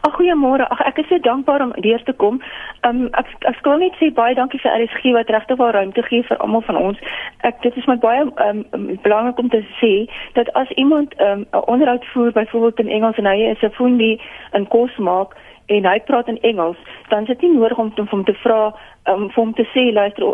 Ag 0.00 0.14
goeiemôre. 0.16 0.64
Ag 0.72 0.80
ek 0.88 0.98
is 1.02 1.08
so 1.08 1.18
dankbaar 1.18 1.60
om 1.60 1.72
deur 1.84 2.02
te 2.04 2.12
kom. 2.12 2.40
Um 2.88 3.08
ek 3.20 3.28
ek 3.50 3.60
wil 3.66 3.82
net 3.82 3.96
sê 4.00 4.08
baie 4.16 4.34
dankie 4.34 4.60
vir 4.62 4.72
RSG 4.78 5.12
wat 5.16 5.32
regtig 5.34 5.60
wel 5.60 5.74
ruimte 5.76 6.04
gee 6.08 6.24
vir 6.28 6.40
almal 6.40 6.64
van 6.68 6.78
ons. 6.80 7.02
Ek 7.44 7.60
dit 7.62 7.76
is 7.76 7.88
my 7.90 7.98
baie 8.00 8.24
um 8.46 8.64
belangrik 9.04 9.38
om 9.38 9.52
te 9.52 9.60
sê 9.80 9.92
dat 10.38 10.48
as 10.62 10.72
iemand 10.80 11.12
um 11.20 11.44
'n 11.52 11.64
onderhoud 11.74 12.04
voer 12.14 12.32
byvoorbeeld 12.32 12.80
in 12.80 12.88
Engels 12.96 13.18
en 13.18 13.26
hy 13.26 13.52
is 13.52 13.62
'n 13.62 13.76
foodie 13.76 14.20
in 14.52 14.66
kos 14.68 14.96
maak 14.96 15.36
en 15.68 15.84
hy 15.84 15.98
praat 16.00 16.28
in 16.28 16.40
Engels, 16.40 16.76
dan 17.08 17.22
is 17.22 17.26
dit 17.26 17.42
nie 17.42 17.58
nodig 17.58 17.78
om, 17.78 17.92
om 17.96 18.06
hom 18.10 18.24
te 18.24 18.34
vra 18.42 18.72
um 19.06 19.28
vir 19.30 19.42
hom 19.44 19.54
te 19.54 19.66
sê 19.74 19.92
luister 19.92 20.24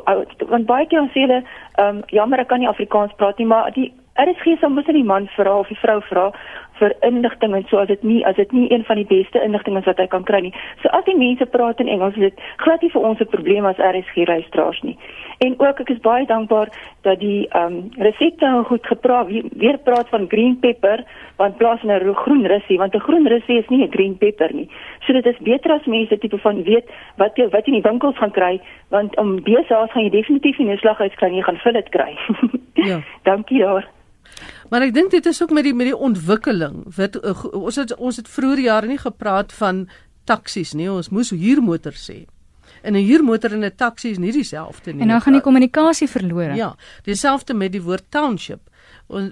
want 0.49 0.67
baie 0.67 0.87
keer 0.87 1.09
sê 1.13 1.27
hulle 1.27 1.43
um 1.79 2.03
jammer 2.07 2.41
ek 2.41 2.49
kan 2.49 2.61
nie 2.61 2.69
Afrikaans 2.69 3.13
praat 3.17 3.39
nie, 3.39 3.47
maar 3.47 3.71
die 3.75 3.93
RSG 4.17 4.57
sal 4.61 4.73
mos 4.73 4.87
nie 4.89 5.03
die 5.03 5.09
man 5.09 5.29
vra 5.37 5.59
of 5.61 5.69
die 5.69 5.77
vrou 5.83 5.99
vra 6.09 6.31
vir 6.79 6.93
inligting 7.03 7.55
en 7.55 7.65
so 7.71 7.79
as 7.79 7.89
dit 7.89 8.03
nie 8.03 8.25
as 8.27 8.37
dit 8.37 8.53
nie 8.53 8.71
een 8.73 8.85
van 8.85 8.97
die 8.97 9.07
beste 9.07 9.43
inligting 9.43 9.77
is 9.79 9.85
wat 9.85 9.99
hy 9.99 10.07
kan 10.07 10.25
kry 10.25 10.41
nie. 10.41 10.53
So 10.83 10.89
as 10.89 11.05
die 11.05 11.17
mense 11.17 11.47
praat 11.47 11.81
in 11.81 11.89
Engels, 11.89 12.15
is 12.17 12.21
dit 12.31 12.41
glad 12.57 12.83
nie 12.83 12.91
vir 12.91 13.03
ons 13.03 13.21
'n 13.21 13.27
probleem 13.27 13.67
as 13.67 13.79
RSG 13.79 14.27
luisteraars 14.27 14.83
nie. 14.83 14.97
En 15.39 15.55
ook 15.59 15.81
ek 15.81 15.91
is 15.91 16.01
baie 16.01 16.27
dankbaar 16.27 16.69
dat 17.03 17.21
die 17.21 17.49
ehm 17.51 17.67
um, 17.67 17.91
resepte 17.99 18.63
goed 18.67 18.87
gepraat 18.87 19.27
weer, 19.57 19.79
praat 19.79 20.09
van 20.09 20.29
green 20.29 20.59
pepper 20.61 21.05
want 21.37 21.57
plaas 21.57 21.81
van 21.81 21.91
'n 21.91 22.05
ro- 22.05 22.15
groen 22.15 22.47
russie 22.47 22.79
want 22.79 22.95
'n 22.95 23.01
groen 23.01 23.27
russie 23.27 23.59
is 23.59 23.69
nie 23.69 23.85
'n 23.85 23.91
green 23.93 24.17
pepper 24.19 24.55
nie. 24.55 24.69
So 25.07 25.13
dit 25.13 25.27
is 25.27 25.39
beter 25.41 25.73
as 25.73 25.87
mense 25.87 26.19
tipe 26.19 26.39
van 26.39 26.63
weet 26.63 26.89
wat 27.17 27.37
jy 27.37 27.49
wat 27.49 27.67
jy 27.67 27.75
in 27.75 27.83
die 27.83 27.91
winkels 27.91 28.17
gaan 28.17 28.31
kry 28.31 28.61
want 28.91 29.17
om 29.17 29.43
besaas 29.43 29.91
gaan 29.91 30.05
jy 30.05 30.11
definitief 30.11 30.59
nie 30.59 30.71
'n 30.73 30.79
slaghuis 30.79 31.13
nie, 31.21 31.37
jy 31.37 31.43
gaan 31.43 31.57
vullet 31.59 31.89
kry. 31.89 32.17
Ja. 32.77 33.01
Dankie 33.25 33.59
daar. 33.59 33.89
Maar 34.71 34.83
ek 34.83 34.95
dink 34.95 35.11
dit 35.11 35.27
is 35.27 35.43
ook 35.43 35.51
met 35.51 35.65
die 35.65 35.75
met 35.75 35.87
die 35.87 35.97
ontwikkeling. 35.97 36.85
Wat 36.97 37.17
uh, 37.25 37.45
ons 37.55 37.77
het 37.77 37.95
ons 37.97 38.17
het 38.17 38.29
vroeër 38.29 38.59
jare 38.59 38.87
nie 38.87 38.99
gepraat 38.99 39.53
van 39.53 39.89
taksies 40.25 40.73
nie. 40.75 40.91
Ons 40.91 41.09
moes 41.09 41.31
huurmotor 41.31 41.93
sê. 41.93 42.25
En 42.83 42.93
'n 42.95 43.07
huurmotor 43.07 43.53
en 43.53 43.65
'n 43.65 43.75
taxi 43.77 44.11
is 44.11 44.19
nie 44.19 44.33
dieselfde 44.33 44.93
nie. 44.93 45.01
En 45.03 45.09
nou 45.09 45.21
gaan 45.21 45.33
die 45.33 45.43
kommunikasie 45.43 46.09
verlore. 46.09 46.55
Ja, 46.55 46.77
dieselfde 47.05 47.55
met 47.55 47.73
die 47.73 47.83
woord 47.83 48.05
township. 48.09 48.61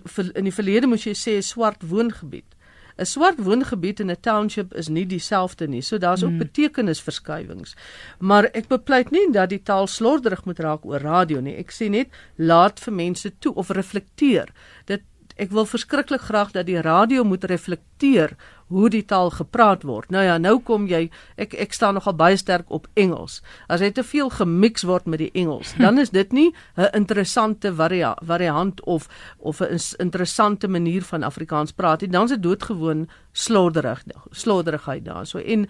Vir- 0.05 0.37
in 0.37 0.45
die 0.45 0.53
verlede 0.53 0.87
moes 0.87 1.05
jy 1.05 1.15
sê 1.15 1.43
swart 1.43 1.83
woongebied. 1.83 2.54
'n 2.97 3.05
Swart 3.07 3.39
woongebied 3.39 4.01
en 4.01 4.11
'n 4.11 4.21
township 4.21 4.75
is 4.75 4.89
nie 4.89 5.07
dieselfde 5.07 5.67
nie. 5.69 5.81
So 5.83 5.99
daar's 5.99 6.23
ook 6.23 6.31
Hmm. 6.31 6.39
betekenisverskywings. 6.39 7.75
Maar 8.19 8.45
ek 8.45 8.69
bepleit 8.69 9.11
nie 9.11 9.31
dat 9.33 9.49
die 9.49 9.63
taal 9.63 9.87
slorderig 9.87 10.45
moet 10.45 10.59
raak 10.59 10.85
oor 10.85 11.01
radio 11.01 11.41
nie. 11.41 11.57
Ek 11.57 11.71
sê 11.73 11.89
net 11.91 12.09
laat 12.37 12.81
vir 12.81 12.93
mense 12.93 13.33
toe 13.39 13.55
of 13.55 13.69
reflekteer. 13.71 14.49
Dit 14.87 15.03
ek 15.37 15.50
wil 15.50 15.67
verskriklik 15.67 16.21
graag 16.29 16.53
dat 16.55 16.67
die 16.67 16.81
radio 16.81 17.25
moet 17.25 17.45
reflekteer 17.45 18.37
hoe 18.73 18.88
die 18.91 19.05
taal 19.05 19.31
gepraat 19.35 19.83
word. 19.85 20.11
Nou 20.11 20.23
ja, 20.25 20.37
nou 20.38 20.57
kom 20.64 20.87
jy 20.88 21.09
ek 21.41 21.55
ek 21.61 21.75
staan 21.76 21.99
nogal 21.99 22.17
baie 22.17 22.37
sterk 22.41 22.71
op 22.75 22.87
Engels. 22.99 23.41
As 23.69 23.83
hy 23.85 23.91
te 23.95 24.05
veel 24.07 24.31
gemix 24.33 24.87
word 24.88 25.07
met 25.11 25.21
die 25.21 25.31
Engels, 25.35 25.75
dan 25.85 25.99
is 26.03 26.11
dit 26.14 26.33
nie 26.33 26.50
'n 26.76 26.91
interessante 26.95 27.75
varia 27.75 28.17
variant 28.23 28.81
of 28.85 29.09
of 29.38 29.61
'n 29.61 29.79
interessante 29.99 30.69
manier 30.69 31.03
van 31.03 31.23
Afrikaans 31.23 31.73
praat 31.73 32.00
nie. 32.00 32.11
Dan 32.11 32.25
is 32.25 32.31
dit 32.31 32.43
doodgewoon 32.43 33.09
slorderig 33.33 34.03
slorderigheid 34.31 35.05
daar. 35.05 35.26
So 35.26 35.38
en 35.38 35.69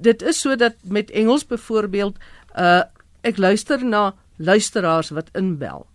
dit 0.00 0.22
is 0.22 0.40
so 0.40 0.56
dat 0.56 0.74
met 0.82 1.10
Engels 1.10 1.46
byvoorbeeld 1.46 2.16
uh 2.56 2.82
ek 3.22 3.38
luister 3.38 3.84
na 3.84 4.14
luisteraars 4.36 5.10
wat 5.10 5.30
inbel 5.32 5.86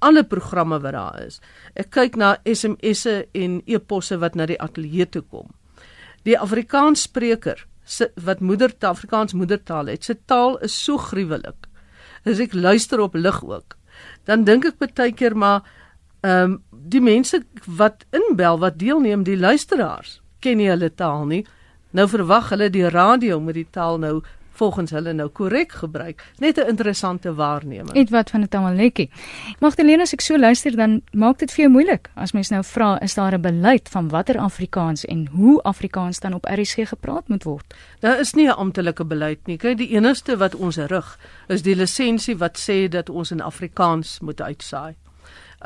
alle 0.00 0.24
programme 0.24 0.80
wat 0.80 0.96
daar 0.96 1.18
is. 1.22 1.40
Ek 1.74 1.90
kyk 1.94 2.16
na 2.20 2.36
SMS'e 2.44 3.26
en 3.36 3.60
e-posse 3.66 4.18
wat 4.20 4.36
na 4.38 4.46
die 4.48 4.60
ateljee 4.60 5.06
toe 5.06 5.22
kom. 5.22 5.50
Die 6.28 6.38
Afrikaansspreker 6.38 7.66
se 7.84 8.10
wat 8.24 8.40
moedertaal 8.40 8.94
Afrikaans 8.94 9.34
moedertaal 9.34 9.90
het, 9.90 10.04
sy 10.06 10.16
taal 10.30 10.58
is 10.64 10.76
so 10.76 11.00
gruwelik. 11.00 11.68
As 12.24 12.40
ek 12.42 12.54
luister 12.54 13.00
op 13.00 13.16
lig 13.16 13.40
ook, 13.44 13.76
dan 14.28 14.44
dink 14.44 14.68
ek 14.68 14.80
baie 14.80 15.12
keer 15.12 15.36
maar 15.36 15.62
ehm 16.20 16.52
um, 16.52 16.58
die 16.90 17.00
mense 17.00 17.42
wat 17.66 18.04
inbel, 18.16 18.58
wat 18.58 18.78
deelneem, 18.80 19.22
die 19.24 19.36
luisteraars, 19.38 20.20
ken 20.40 20.56
nie 20.58 20.68
hulle 20.68 20.88
taal 20.90 21.26
nie. 21.28 21.44
Nou 21.96 22.06
verwag 22.08 22.50
hulle 22.52 22.70
die 22.72 22.88
radio 22.88 23.40
met 23.40 23.54
die 23.54 23.68
taal 23.70 23.98
nou 23.98 24.20
volgens 24.60 24.92
hulle 24.96 25.12
nou 25.16 25.28
korrek 25.28 25.72
gebruik. 25.82 26.24
Net 26.38 26.58
'n 26.58 26.68
interessante 26.68 27.34
waarneming. 27.34 27.92
Net 27.92 28.10
wat 28.10 28.30
van 28.30 28.40
'n 28.40 28.48
tamaletjie. 28.48 29.10
Magdalena, 29.60 30.02
as 30.02 30.12
ek 30.12 30.20
so 30.20 30.38
luister 30.38 30.76
dan 30.76 31.02
maak 31.12 31.38
dit 31.38 31.50
vir 31.52 31.64
jou 31.64 31.70
moeilik. 31.70 32.10
As 32.14 32.32
mens 32.32 32.48
nou 32.50 32.62
vra, 32.64 33.00
is 33.00 33.14
daar 33.14 33.34
'n 33.34 33.40
beleid 33.40 33.88
van 33.88 34.08
watter 34.08 34.38
Afrikaans 34.38 35.04
en 35.04 35.26
hoe 35.26 35.62
Afrikaans 35.62 36.20
dan 36.20 36.34
op 36.34 36.44
RSG 36.44 36.88
gepraat 36.88 37.28
moet 37.28 37.44
word? 37.44 37.74
Daar 38.00 38.20
is 38.20 38.34
nie 38.34 38.46
'n 38.46 38.56
amptelike 38.56 39.04
beleid 39.04 39.46
nie. 39.46 39.56
Kyk, 39.56 39.76
die 39.76 39.90
enigste 39.90 40.36
wat 40.36 40.54
ons 40.54 40.76
rig 40.76 41.18
is 41.48 41.62
die 41.62 41.76
lisensie 41.76 42.36
wat 42.36 42.58
sê 42.58 42.88
dat 42.88 43.08
ons 43.08 43.30
in 43.30 43.40
Afrikaans 43.40 44.20
moet 44.20 44.40
uitsaai 44.40 44.94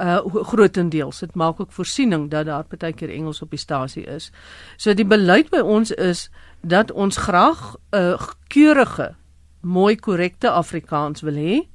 uh 0.01 0.19
grootendeels 0.27 1.19
dit 1.19 1.35
maak 1.35 1.61
ook 1.61 1.73
voorsiening 1.73 2.31
dat 2.31 2.47
daar 2.47 2.65
partykeer 2.65 3.11
Engels 3.11 3.43
op 3.43 3.51
die 3.51 3.59
stasie 3.59 4.05
is. 4.05 4.31
So 4.77 4.95
die 4.95 5.07
beleid 5.07 5.51
by 5.51 5.63
ons 5.63 5.91
is 5.91 6.31
dat 6.65 6.93
ons 6.93 7.17
graag 7.17 7.77
'n 7.93 7.97
uh, 7.97 8.29
keurige, 8.49 9.15
mooi 9.61 9.97
korrekte 9.97 10.51
Afrikaans 10.51 11.21
wil 11.21 11.35
hê, 11.35 11.69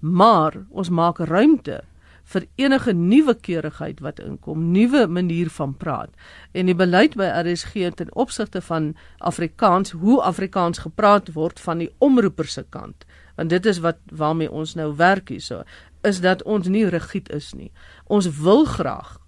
maar 0.00 0.52
ons 0.70 0.88
maak 0.88 1.18
ruimte 1.18 1.84
vir 2.24 2.46
enige 2.56 2.92
nuwe 2.92 3.34
keurigheid 3.34 4.00
wat 4.00 4.18
inkom, 4.18 4.72
nuwe 4.72 5.06
manier 5.06 5.50
van 5.50 5.74
praat. 5.76 6.10
En 6.52 6.66
die 6.66 6.74
beleid 6.74 7.16
by 7.16 7.28
RSG 7.42 7.92
ten 7.94 8.14
opsigte 8.14 8.60
van 8.60 8.94
Afrikaans, 9.18 9.90
hoe 9.90 10.22
Afrikaans 10.22 10.78
gepraat 10.78 11.32
word 11.32 11.60
van 11.60 11.78
die 11.78 11.90
omroeper 11.98 12.46
se 12.46 12.64
kant, 12.70 13.04
want 13.36 13.50
dit 13.50 13.66
is 13.66 13.78
wat 13.78 13.98
waarmee 14.10 14.50
ons 14.50 14.74
nou 14.74 14.92
werk 14.96 15.28
hierso, 15.28 15.62
is 16.02 16.20
dat 16.20 16.42
ons 16.42 16.68
nie 16.68 16.86
rigied 16.86 17.30
is 17.30 17.52
nie. 17.52 17.72
Ons 18.06 18.28
wil 18.42 18.64
graag 18.64 19.18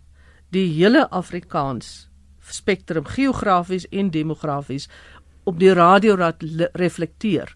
die 0.50 0.66
hele 0.72 1.08
Afrikaans 1.10 2.08
spektrum 2.50 3.06
geografies 3.06 3.88
en 3.88 4.10
demografies 4.10 4.88
op 5.44 5.58
die 5.58 5.72
radiorad 5.72 6.42
reflekteer. 6.72 7.54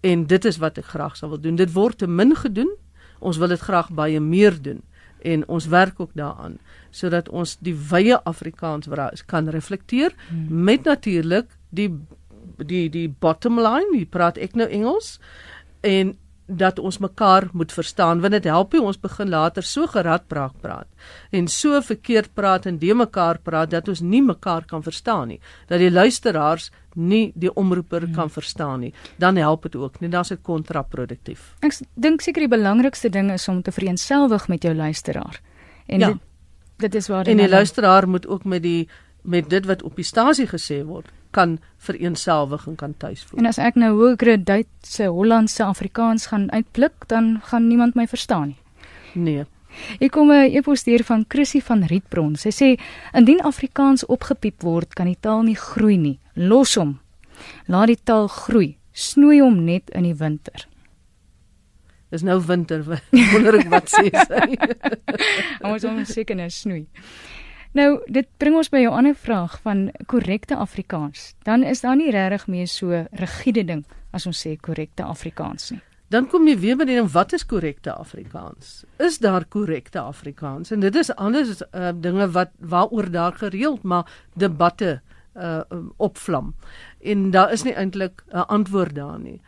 En 0.00 0.26
dit 0.26 0.44
is 0.44 0.58
wat 0.62 0.78
ek 0.78 0.92
graag 0.92 1.16
sou 1.16 1.30
wil 1.30 1.40
doen. 1.40 1.56
Dit 1.56 1.72
word 1.72 1.98
te 1.98 2.06
min 2.06 2.36
gedoen. 2.36 2.70
Ons 3.18 3.40
wil 3.40 3.48
dit 3.48 3.60
graag 3.60 3.90
baie 3.90 4.20
meer 4.20 4.62
doen 4.62 4.82
en 5.26 5.48
ons 5.48 5.66
werk 5.66 6.00
ook 6.00 6.10
daaraan 6.14 6.58
sodat 6.90 7.28
ons 7.28 7.56
die 7.64 7.74
wye 7.90 8.18
Afrikaans 8.24 8.88
kan 9.26 9.48
reflekteer 9.48 10.14
hmm. 10.28 10.64
met 10.64 10.84
natuurlik 10.84 11.48
die 11.70 11.90
die 12.56 12.86
die 12.88 13.08
bottom 13.08 13.58
line, 13.60 13.98
jy 13.98 14.06
praat 14.08 14.38
ek 14.38 14.54
nou 14.56 14.68
Engels 14.68 15.16
en 15.84 16.14
dat 16.46 16.78
ons 16.78 16.98
mekaar 16.98 17.48
moet 17.52 17.72
verstaan 17.72 18.20
want 18.20 18.32
dit 18.32 18.44
help 18.44 18.72
nie 18.72 18.82
ons 18.82 18.98
begin 19.00 19.28
later 19.28 19.62
so 19.66 19.86
geradpraat 19.90 20.54
praat 20.62 20.86
en 21.34 21.48
so 21.50 21.80
verkeerd 21.82 22.30
praat 22.34 22.66
en 22.66 22.78
de 22.78 22.94
mekaar 22.94 23.40
praat 23.42 23.70
dat 23.70 23.88
ons 23.88 24.00
nie 24.00 24.22
mekaar 24.22 24.64
kan 24.66 24.82
verstaan 24.82 25.28
nie 25.28 25.40
dat 25.66 25.82
die 25.82 25.90
luisteraars 25.90 26.70
nie 26.94 27.32
die 27.34 27.50
omroeper 27.54 28.06
hmm. 28.06 28.14
kan 28.14 28.30
verstaan 28.30 28.80
nie 28.80 28.92
dan 29.18 29.36
help 29.36 29.62
dit 29.62 29.76
ook 29.76 30.00
nie 30.00 30.10
dan's 30.10 30.30
dit 30.30 30.42
kontraproduktief 30.42 31.56
ek 31.66 31.80
dink 31.94 32.22
seker 32.22 32.46
die 32.46 32.54
belangrikste 32.54 33.10
ding 33.10 33.32
is 33.34 33.48
om 33.48 33.62
te 33.62 33.74
vereenselwig 33.74 34.48
met 34.48 34.62
jou 34.62 34.74
luisteraar 34.74 35.42
en 35.86 36.00
ja. 36.00 36.12
dit, 36.12 36.22
dit 36.86 36.94
is 36.94 37.10
waar 37.10 37.26
en 37.26 37.42
die 37.42 37.50
luisteraar 37.50 38.08
moet 38.08 38.26
ook 38.26 38.44
met 38.44 38.62
die 38.62 38.88
met 39.26 39.50
dit 39.50 39.66
wat 39.66 39.82
op 39.82 39.96
die 39.98 40.06
stasie 40.06 40.46
gesê 40.46 40.84
word 40.86 41.10
kan 41.36 41.58
vereenselwig 41.86 42.66
en 42.70 42.78
kan 42.80 42.94
tuisvoel. 42.98 43.40
En 43.42 43.48
as 43.50 43.60
ek 43.62 43.76
nou 43.80 43.92
hoëre 43.98 44.38
Duitse, 44.42 45.10
Hollandse, 45.12 45.64
Afrikaans 45.64 46.30
gaan 46.32 46.48
uitpluk, 46.52 47.06
dan 47.12 47.36
gaan 47.50 47.68
niemand 47.68 47.98
my 47.98 48.06
verstaan 48.08 48.54
nie. 48.54 48.58
Nee. 49.16 49.44
Ek 50.00 50.12
kom 50.12 50.30
'n 50.32 50.48
e-pos 50.56 50.84
hier 50.84 51.04
van 51.04 51.24
Chrissy 51.28 51.60
van 51.60 51.84
Rietbron. 51.84 52.36
Sy 52.36 52.50
sê 52.50 52.68
indien 53.12 53.40
Afrikaans 53.40 54.06
opgepiep 54.06 54.62
word, 54.62 54.94
kan 54.94 55.06
die 55.06 55.20
taal 55.20 55.42
nie 55.42 55.56
groei 55.56 55.96
nie. 55.96 56.18
Los 56.34 56.74
hom. 56.74 56.98
Laat 57.68 57.86
die 57.86 58.00
taal 58.04 58.28
groei. 58.28 58.76
Snoei 58.92 59.40
hom 59.40 59.64
net 59.64 59.90
in 59.90 60.02
die 60.02 60.14
winter. 60.14 60.66
Dis 62.10 62.22
nou 62.22 62.40
winter. 62.46 62.84
Wonder 63.32 63.58
ek 63.58 63.68
wat 63.68 63.90
sê 63.90 64.08
sy. 64.08 64.56
Ons 65.68 65.84
moet 65.84 66.08
seker 66.08 66.36
nou 66.36 66.48
snoei. 66.48 66.86
Nou, 67.76 67.98
dit 68.08 68.28
bring 68.40 68.54
ons 68.56 68.70
by 68.72 68.80
jou 68.80 68.92
ander 68.96 69.16
vraag 69.20 69.58
van 69.60 69.90
korrekte 70.08 70.56
Afrikaans. 70.56 71.34
Dan 71.44 71.64
is 71.66 71.82
daar 71.84 71.96
nie 71.98 72.08
regtig 72.14 72.46
meer 72.48 72.70
so 72.72 73.02
rigiede 73.20 73.66
ding 73.68 73.82
as 74.16 74.24
ons 74.28 74.38
sê 74.46 74.54
korrekte 74.56 75.04
Afrikaans 75.04 75.74
nie. 75.74 75.82
Dan 76.08 76.28
kom 76.30 76.46
jy 76.48 76.54
weer 76.62 76.78
by 76.78 76.86
die 76.88 76.96
ding 76.96 77.10
wat 77.12 77.34
is 77.36 77.44
korrekte 77.44 77.92
Afrikaans? 77.92 78.86
Is 79.02 79.18
daar 79.20 79.44
korrekte 79.44 80.00
Afrikaans? 80.00 80.72
En 80.72 80.80
dit 80.80 80.96
is 80.96 81.10
anders 81.16 81.60
uh, 81.66 81.90
dinge 81.92 82.30
wat 82.32 82.54
waaroor 82.62 83.10
daar 83.12 83.36
gereeld 83.42 83.84
maar 83.84 84.08
debatte 84.34 85.00
uh 85.36 85.60
opvlam. 86.00 86.54
En 87.04 87.30
daar 87.30 87.52
is 87.52 87.66
nie 87.66 87.74
eintlik 87.76 88.22
'n 88.32 88.48
antwoord 88.48 88.94
daar 88.94 89.18
nie 89.20 89.40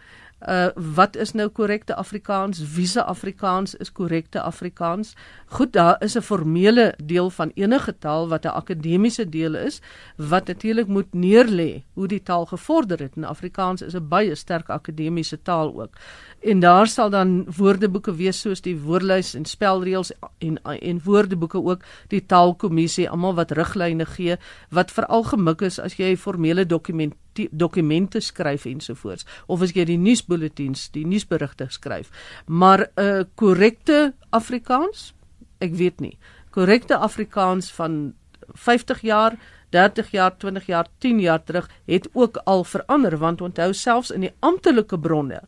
uh 0.47 0.69
wat 0.75 1.17
is 1.17 1.33
nou 1.33 1.49
korrekte 1.49 1.95
Afrikaans? 1.95 2.61
Wiese 2.75 3.03
Afrikaans 3.03 3.75
is 3.75 3.93
korrekte 3.93 4.41
Afrikaans? 4.41 5.15
Goed, 5.47 5.73
daar 5.73 5.97
is 6.03 6.15
'n 6.17 6.21
formele 6.21 6.95
deel 7.05 7.31
van 7.31 7.51
enige 7.55 7.99
taal 7.99 8.29
wat 8.29 8.45
'n 8.45 8.49
akademiese 8.49 9.29
deel 9.29 9.55
is 9.55 9.81
wat 10.17 10.47
natuurlik 10.47 10.87
moet 10.87 11.13
neerlê 11.13 11.83
hoe 11.93 12.07
die 12.07 12.23
taal 12.23 12.47
gevorder 12.47 12.99
het. 12.99 13.17
En 13.17 13.25
Afrikaans 13.25 13.83
is 13.83 13.95
'n 13.95 14.09
baie 14.09 14.35
sterk 14.35 14.69
akademiese 14.69 15.43
taal 15.43 15.81
ook. 15.81 15.95
En 16.41 16.61
daar 16.61 16.87
sal 16.87 17.11
dan 17.11 17.47
woordeboeke 17.57 18.15
wees 18.15 18.41
soos 18.41 18.61
die 18.63 18.77
woordlys 18.79 19.33
en 19.35 19.45
spelreëls 19.45 20.13
en 20.39 20.59
en 20.63 21.01
woordeboeke 21.05 21.59
ook 21.59 21.83
die 22.09 22.21
taalkommissie 22.27 23.09
almal 23.11 23.35
wat 23.35 23.51
riglyne 23.59 24.07
gee 24.07 24.37
wat 24.71 24.95
veral 24.95 25.27
gemik 25.27 25.65
is 25.67 25.81
as 25.83 25.99
jy 25.99 26.15
formele 26.17 26.67
dokument 26.67 27.15
dokumente 27.51 28.21
skryf 28.21 28.65
ensovoorts 28.71 29.27
of 29.47 29.63
as 29.63 29.75
jy 29.75 29.85
die 29.85 29.99
nuusbulletins, 29.99 30.89
die 30.95 31.07
nuusberigte 31.07 31.67
skryf. 31.71 32.11
Maar 32.47 32.87
'n 32.87 33.03
uh, 33.03 33.25
korrekte 33.35 34.15
Afrikaans, 34.31 35.15
ek 35.59 35.75
weet 35.75 36.01
nie. 36.01 36.19
Korrekte 36.51 36.97
Afrikaans 36.97 37.73
van 37.73 38.15
50 38.55 39.01
jaar 39.01 39.39
30 39.71 40.11
jaar, 40.11 40.37
20 40.39 40.67
jaar, 40.67 40.87
10 40.99 41.21
jaar 41.21 41.45
terug 41.45 41.71
het 41.85 42.09
ook 42.13 42.37
al 42.45 42.65
verander 42.65 43.19
want 43.19 43.41
onthou 43.41 43.73
selfs 43.73 44.11
in 44.11 44.21
die 44.21 44.35
amptelike 44.41 44.99
bronne 44.99 45.43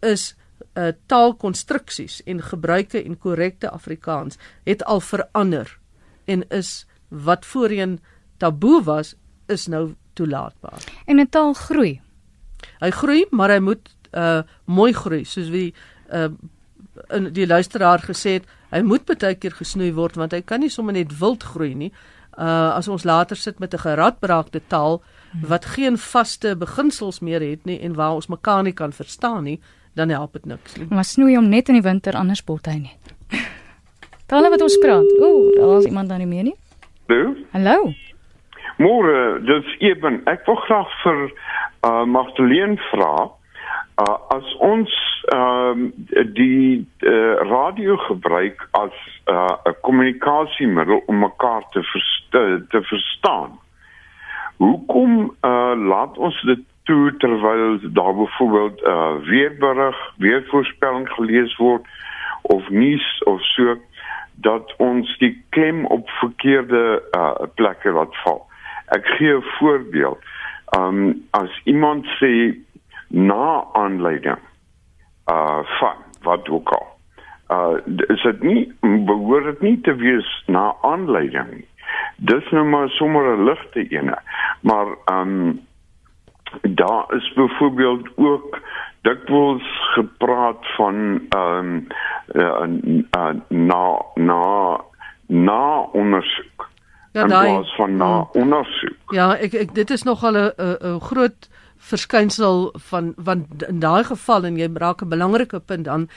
is 0.00 0.34
uh, 0.74 0.92
taalkonstruksies 1.06 2.22
en 2.24 2.42
gebruike 2.42 3.02
en 3.02 3.18
korrekte 3.18 3.70
Afrikaans 3.70 4.38
het 4.64 4.84
al 4.84 5.00
verander 5.00 5.78
en 6.24 6.48
is 6.48 6.86
wat 7.08 7.46
voorheen 7.46 7.98
taboe 8.36 8.82
was 8.82 9.14
is 9.46 9.66
nou 9.66 9.94
toelaatbaar. 10.12 10.84
En 11.06 11.20
'n 11.20 11.28
taal 11.28 11.52
groei. 11.52 12.00
Hy 12.78 12.90
groei, 12.90 13.26
maar 13.30 13.50
hy 13.50 13.58
moet 13.58 13.88
uh 14.12 14.42
mooi 14.64 14.92
groei, 14.92 15.24
soos 15.24 15.48
wie 15.48 15.74
uh 16.12 16.28
in 17.08 17.32
die 17.32 17.46
luisteraar 17.46 18.02
gesê 18.02 18.30
het, 18.38 18.46
hy 18.70 18.80
moet 18.82 19.04
baie 19.04 19.34
keer 19.34 19.54
gesnoei 19.54 19.92
word 19.94 20.16
want 20.16 20.32
hy 20.32 20.40
kan 20.42 20.60
nie 20.60 20.70
sommer 20.70 20.92
net 20.92 21.18
wild 21.18 21.42
groei 21.42 21.74
nie. 21.74 21.92
Uh 22.38 22.74
as 22.76 22.88
ons 22.88 23.04
later 23.04 23.36
sit 23.36 23.58
met 23.58 23.74
'n 23.74 23.78
geradbraakte 23.78 24.60
taal 24.68 25.02
wat 25.42 25.64
geen 25.64 25.98
vaste 25.98 26.56
beginsels 26.56 27.20
meer 27.20 27.40
het 27.40 27.64
nie 27.64 27.80
en 27.80 27.94
waar 27.94 28.14
ons 28.14 28.26
mekaar 28.26 28.62
nie 28.62 28.72
kan 28.72 28.92
verstaan 28.92 29.44
nie, 29.44 29.60
dan 29.98 30.14
help 30.14 30.32
dit 30.38 30.44
niks 30.46 30.76
nie. 30.78 30.86
Maar 30.94 31.04
snoei 31.04 31.34
hom 31.36 31.48
net 31.50 31.68
in 31.68 31.78
die 31.80 31.84
winter 31.84 32.16
anders 32.18 32.44
bot 32.46 32.66
hy 32.70 32.78
nie. 32.78 32.94
Tale 34.30 34.50
wat 34.52 34.62
ons 34.62 34.78
praat. 34.82 35.08
Ooh, 35.18 35.50
daar's 35.56 35.88
iemand 35.90 36.12
dan 36.12 36.22
nie 36.22 36.30
meer 36.30 36.46
nie. 36.50 36.56
Hallo. 37.08 37.34
Hallo. 37.56 37.92
Môre, 38.78 39.40
dis 39.42 39.70
eben. 39.82 40.20
Ek 40.30 40.46
wil 40.46 40.60
graag 40.68 40.90
vir 41.02 41.24
uh 41.86 42.04
Magdalene 42.06 42.78
vra 42.90 43.14
uh 44.02 44.16
as 44.34 44.50
ons 44.62 44.92
ehm 45.34 45.88
uh, 45.88 46.24
die 46.36 46.86
uh, 47.02 47.34
radio 47.50 47.96
gebruik 48.06 48.62
as 48.78 48.94
'n 49.26 49.34
uh, 49.34 49.74
kommunikasiemiddel 49.82 51.02
om 51.06 51.18
mekaar 51.18 51.66
te 51.72 51.82
versta 51.82 52.42
te 52.70 52.82
verstaan. 52.82 53.58
Hoekom 54.56 55.34
uh 55.42 55.74
laat 55.74 56.18
ons 56.18 56.42
dit 56.42 56.62
toe 56.88 57.16
terwyl 57.16 57.78
daar 57.92 58.14
byvoorbeeld 58.14 58.82
uh 58.82 59.16
weerberig, 59.16 59.96
weervoorspelling 60.16 61.08
gelees 61.08 61.56
word 61.56 61.86
of 62.42 62.68
nuus 62.68 63.22
of 63.24 63.42
so 63.42 63.76
dat 64.34 64.74
ons 64.76 65.18
die 65.18 65.44
klem 65.48 65.84
op 65.86 66.08
verkeerde 66.08 67.02
uh 67.16 67.34
plekke 67.54 67.92
laat 67.92 68.16
val. 68.24 68.40
Ek 68.96 69.04
gee 69.18 69.36
'n 69.36 69.44
voorbeeld. 69.58 70.18
Um 70.78 71.28
as 71.30 71.60
iemand 71.64 72.06
sê 72.16 72.56
na 73.08 73.64
aanleiding 73.72 74.40
uh 75.30 75.60
van 75.78 75.96
wat 76.22 76.48
ook 76.48 76.68
al. 76.68 76.88
Uh 77.50 77.76
is 78.08 78.22
dit 78.22 78.42
nie 78.42 78.72
behoort 78.82 79.44
dit 79.44 79.60
nie 79.60 79.80
te 79.80 79.94
wees 79.94 80.42
na 80.46 80.74
aanleiding. 80.80 81.64
Dis 82.16 82.50
nou 82.50 82.64
maar 82.64 82.88
sommer 82.88 83.36
'n 83.36 83.44
ligte 83.44 83.88
ene. 83.88 84.18
Maar 84.60 84.86
um 85.12 85.66
daar 86.62 87.14
is 87.14 87.32
byvoorbeeld 87.34 88.08
ook 88.16 88.60
dikwels 89.00 89.92
gepraat 89.94 90.66
van 90.76 90.94
um 91.36 91.86
uh, 92.32 92.62
uh, 93.10 93.34
na 93.48 94.02
na 94.14 94.80
na 95.26 95.80
ondersoek. 95.80 96.68
Ja, 97.12 97.22
in 97.22 97.28
daai 97.28 97.52
plaas 97.52 97.74
van 97.76 97.96
na 97.96 98.28
ondersoek. 98.32 99.12
Ja, 99.12 99.36
ek 99.36 99.52
ek 99.52 99.74
dit 99.74 99.90
is 99.90 100.02
nogal 100.02 100.36
'n 100.36 100.52
'n 100.56 101.00
groot 101.00 101.48
verskynsel 101.76 102.74
van 102.90 103.12
want 103.16 103.62
in 103.68 103.78
daai 103.78 104.04
geval 104.04 104.44
en 104.44 104.56
jy 104.56 104.68
raak 104.74 105.02
'n 105.02 105.08
belangrike 105.08 105.60
punt 105.60 105.84
dan 105.84 106.08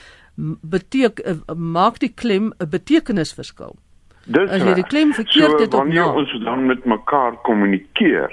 beteken 0.60 1.24
uh, 1.26 1.54
maak 1.56 1.98
die 1.98 2.12
klem 2.14 2.52
'n 2.58 2.68
betekenisverskil. 2.68 3.76
Dis 4.24 4.50
As 4.50 4.62
jy 4.62 4.74
die 4.74 4.86
klem 4.86 5.12
verkeerd 5.12 5.50
so, 5.50 5.58
het 5.58 5.74
op 5.74 5.80
wanneer 5.80 6.06
na. 6.06 6.14
ons 6.14 6.32
dan 6.44 6.66
met 6.66 6.84
mekaar 6.84 7.34
kommunikeer, 7.42 8.30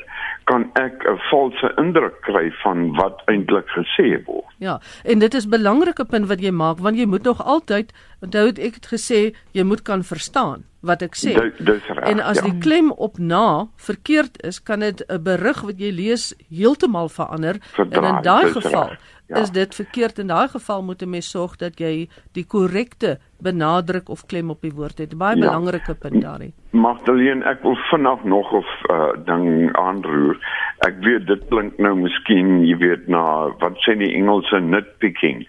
kan 0.49 0.65
ek 0.81 1.05
'n 1.05 1.19
valse 1.29 1.67
indruk 1.77 2.21
kry 2.25 2.49
van 2.63 2.95
wat 2.97 3.21
eintlik 3.25 3.67
gesê 3.77 4.07
word. 4.25 4.49
Ja, 4.57 4.79
en 5.03 5.19
dit 5.19 5.33
is 5.33 5.45
'n 5.45 5.49
belangrike 5.49 6.05
punt 6.05 6.27
wat 6.27 6.41
jy 6.41 6.51
maak 6.51 6.79
want 6.79 6.97
jy 6.97 7.05
moet 7.05 7.23
nog 7.23 7.43
altyd 7.43 7.93
onthou 8.21 8.47
ek 8.47 8.73
het 8.79 8.87
gesê 8.95 9.35
jy 9.51 9.63
moet 9.63 9.81
kan 9.81 10.03
verstaan 10.03 10.63
wat 10.81 11.01
ek 11.01 11.15
sê. 11.15 11.33
Dis 11.35 11.65
dis 11.65 11.87
reg. 11.87 12.07
En 12.09 12.19
as 12.19 12.39
ja. 12.39 12.43
die 12.43 12.57
klem 12.57 12.91
op 12.91 13.17
na 13.17 13.67
verkeerd 13.75 14.43
is, 14.43 14.63
kan 14.63 14.79
dit 14.79 15.03
'n 15.07 15.23
berig 15.23 15.61
wat 15.61 15.79
jy 15.79 15.91
lees 15.91 16.33
heeltemal 16.49 17.09
verander. 17.09 17.55
Verdraai, 17.75 17.97
en 17.97 18.15
in 18.15 18.21
daai 18.23 18.47
geval 18.51 18.87
reg, 18.89 18.99
ja. 19.29 19.41
is 19.41 19.51
dit 19.51 19.75
verkeerd. 19.75 20.19
In 20.19 20.27
daai 20.27 20.47
geval 20.47 20.83
moet 20.83 21.01
'n 21.01 21.09
mens 21.09 21.29
sorg 21.29 21.55
dat 21.55 21.79
jy 21.79 22.09
die 22.33 22.45
korrekte 22.45 23.19
benadruk 23.39 24.09
of 24.09 24.25
klem 24.25 24.49
op 24.49 24.61
die 24.61 24.73
woord 24.73 24.97
het. 24.97 25.17
Baie 25.17 25.35
Ja. 25.35 25.41
belangrike 25.45 25.95
punt 25.95 26.21
daarin. 26.21 26.53
Magdalene, 26.71 27.45
ek 27.45 27.61
wil 27.61 27.75
vinnig 27.75 28.23
nog 28.23 28.51
'n 28.53 28.63
uh, 28.91 29.11
ding 29.25 29.75
aanroer. 29.75 30.37
Ek 30.77 30.95
weet 30.99 31.27
dit 31.27 31.47
klink 31.49 31.77
nou 31.77 31.95
miskien, 31.95 32.65
jy 32.65 32.77
weet 32.77 33.07
na 33.07 33.49
wat 33.59 33.77
sê 33.77 33.97
die 33.97 34.13
Engelse 34.13 34.59
nitpicking. 34.59 35.47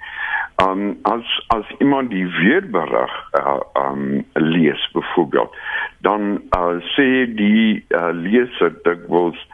Um 0.62 0.98
as 1.02 1.24
as 1.48 1.64
iemand 1.78 2.10
die 2.10 2.26
weerberig 2.26 3.12
uh, 3.40 3.60
um 3.74 4.24
lees 4.34 4.90
byvoorbeeld, 4.92 5.56
dan 5.98 6.42
uh, 6.56 6.76
sê 6.96 7.34
die 7.34 7.84
uh, 7.88 8.10
leser 8.12 8.72
dikwels 8.82 9.46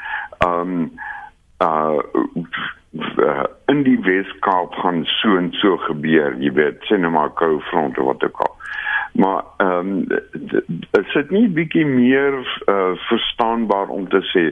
um 0.47 0.91
uh 1.63 1.99
uh, 3.19 3.45
in 3.73 3.83
die 3.83 3.99
Weskaap 4.03 4.75
gaan 4.83 5.05
so 5.05 5.37
en 5.37 5.53
so 5.61 5.77
gebeur, 5.77 6.37
jy 6.41 6.53
weet, 6.57 6.83
sê 6.89 6.99
nou 7.01 7.13
maar 7.15 7.33
kou 7.39 7.61
front 7.71 7.99
of 7.99 8.11
wat 8.11 8.25
ook 8.25 8.41
al. 8.47 8.55
Maar 9.17 9.45
ehm 9.65 9.93
um, 9.93 10.73
is 11.01 11.13
dit 11.15 11.31
nie 11.31 11.47
bietjie 11.49 11.87
meer 11.87 12.35
uh, 12.67 12.93
verstaanbaar 13.09 13.89
om 13.89 14.09
te 14.13 14.21
sê 14.33 14.51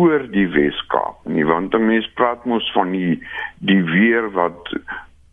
oor 0.00 0.24
die 0.32 0.48
Weskaap 0.48 1.28
nie, 1.28 1.44
want 1.44 1.74
'n 1.74 1.86
mens 1.86 2.10
praat 2.14 2.44
mos 2.44 2.72
van 2.72 2.90
die 2.90 3.22
die 3.58 3.82
weer 3.84 4.30
wat 4.32 4.74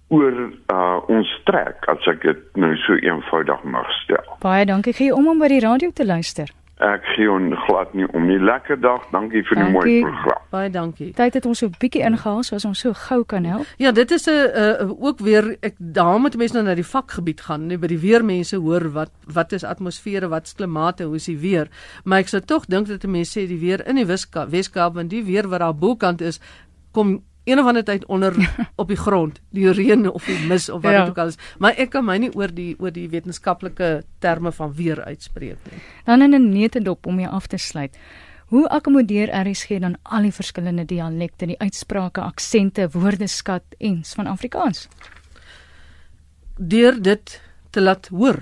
oor 0.07 0.35
uh, 0.71 0.99
ons 1.07 1.41
trek 1.43 1.87
as 1.91 2.07
ek 2.07 2.21
dit 2.21 2.55
nou 2.55 2.75
so 2.85 2.95
eenvoudig 2.95 3.63
mag 3.63 3.89
stel. 4.03 4.37
Baie 4.39 4.65
dankie 4.65 4.93
gee 4.93 5.15
om 5.15 5.27
om 5.27 5.39
by 5.39 5.47
die 5.47 5.63
radio 5.63 5.91
te 5.91 6.05
luister. 6.05 6.51
Ek 6.77 7.01
gee 7.15 7.25
on 7.31 7.55
glad 7.65 7.93
nie 7.97 8.05
om 8.13 8.27
nie. 8.29 8.37
Lekker 8.37 8.77
dag. 8.77 9.01
Dankie 9.09 9.41
vir 9.41 9.55
die 9.57 9.63
Dankie. 9.63 9.73
mooi 9.73 10.01
program. 10.01 10.43
Baie 10.53 10.69
dankie. 10.69 11.07
Tyd 11.13 11.33
het 11.33 11.45
ons 11.45 11.57
so 11.57 11.65
'n 11.65 11.75
bietjie 11.79 12.03
ingehaal 12.05 12.43
soos 12.43 12.65
ons 12.65 12.79
so 12.79 12.93
gou 12.93 13.23
kan 13.25 13.43
help. 13.43 13.65
Ja, 13.77 13.91
dit 13.91 14.11
is 14.11 14.27
'n 14.27 14.31
uh, 14.31 14.91
ook 15.01 15.19
weer 15.19 15.57
ek 15.61 15.73
daar 15.79 16.19
moet 16.19 16.37
mense 16.37 16.53
nou 16.53 16.65
na 16.65 16.75
die 16.75 16.85
vakgebied 16.85 17.41
gaan, 17.41 17.67
net 17.67 17.79
by 17.79 17.87
die 17.87 17.99
weermense 17.99 18.57
hoor 18.57 18.91
wat 18.91 19.11
wat 19.25 19.51
is 19.51 19.63
atmosfere, 19.63 20.27
wat 20.27 20.45
is 20.45 20.53
klimate, 20.53 21.03
hoe 21.03 21.15
is 21.15 21.25
die 21.25 21.37
weer. 21.37 21.67
Maar 22.03 22.19
ek 22.19 22.27
sou 22.27 22.41
tog 22.41 22.65
dink 22.65 22.87
dat 22.87 23.03
'n 23.03 23.11
mens 23.11 23.37
sê 23.37 23.47
die 23.47 23.59
weer 23.59 23.87
in 23.87 23.95
die 23.95 24.05
Weskaap, 24.05 24.49
Weskaap 24.49 24.93
want 24.93 25.09
die 25.09 25.23
weer 25.23 25.47
wat 25.47 25.59
daar 25.59 25.75
bokant 25.75 26.21
is, 26.21 26.39
kom 26.91 27.23
een 27.47 27.59
of 27.59 27.65
ander 27.65 27.83
tyd 27.83 28.05
onder 28.05 28.35
op 28.81 28.87
die 28.87 28.97
grond, 28.99 29.39
die 29.55 29.71
reën 29.71 30.09
of 30.11 30.25
die 30.25 30.39
mis 30.47 30.69
of 30.69 30.81
wat 30.81 30.91
Ja. 30.91 30.99
dit 30.99 31.09
ook 31.09 31.17
al 31.17 31.27
is. 31.33 31.37
Maar 31.59 31.73
ek 31.77 31.89
kan 31.95 32.05
my 32.05 32.17
nie 32.17 32.31
oor 32.35 32.51
die 32.53 32.75
oor 32.79 32.91
die 32.91 33.07
wetenskaplike 33.09 34.03
terme 34.19 34.51
van 34.51 34.73
weer 34.73 35.03
uitspreek 35.03 35.57
nie. 35.71 35.81
Dan 36.05 36.21
in 36.21 36.33
'n 36.35 36.49
netedop 36.51 37.05
om 37.05 37.19
jou 37.19 37.31
af 37.31 37.47
te 37.47 37.57
sluit. 37.57 37.97
Hoe 38.47 38.67
akkommodeer 38.69 39.29
RSG 39.47 39.79
dan 39.79 39.97
al 40.03 40.21
die 40.21 40.31
verskillende 40.31 40.85
dialekte, 40.85 41.45
die 41.45 41.59
uitsprake, 41.59 42.21
aksente, 42.21 42.89
woordeskat 42.91 43.63
ens 43.79 44.13
van 44.13 44.27
Afrikaans? 44.27 44.87
deur 46.57 47.01
dit 47.01 47.41
te 47.69 47.81
laat 47.81 48.07
hoor 48.07 48.39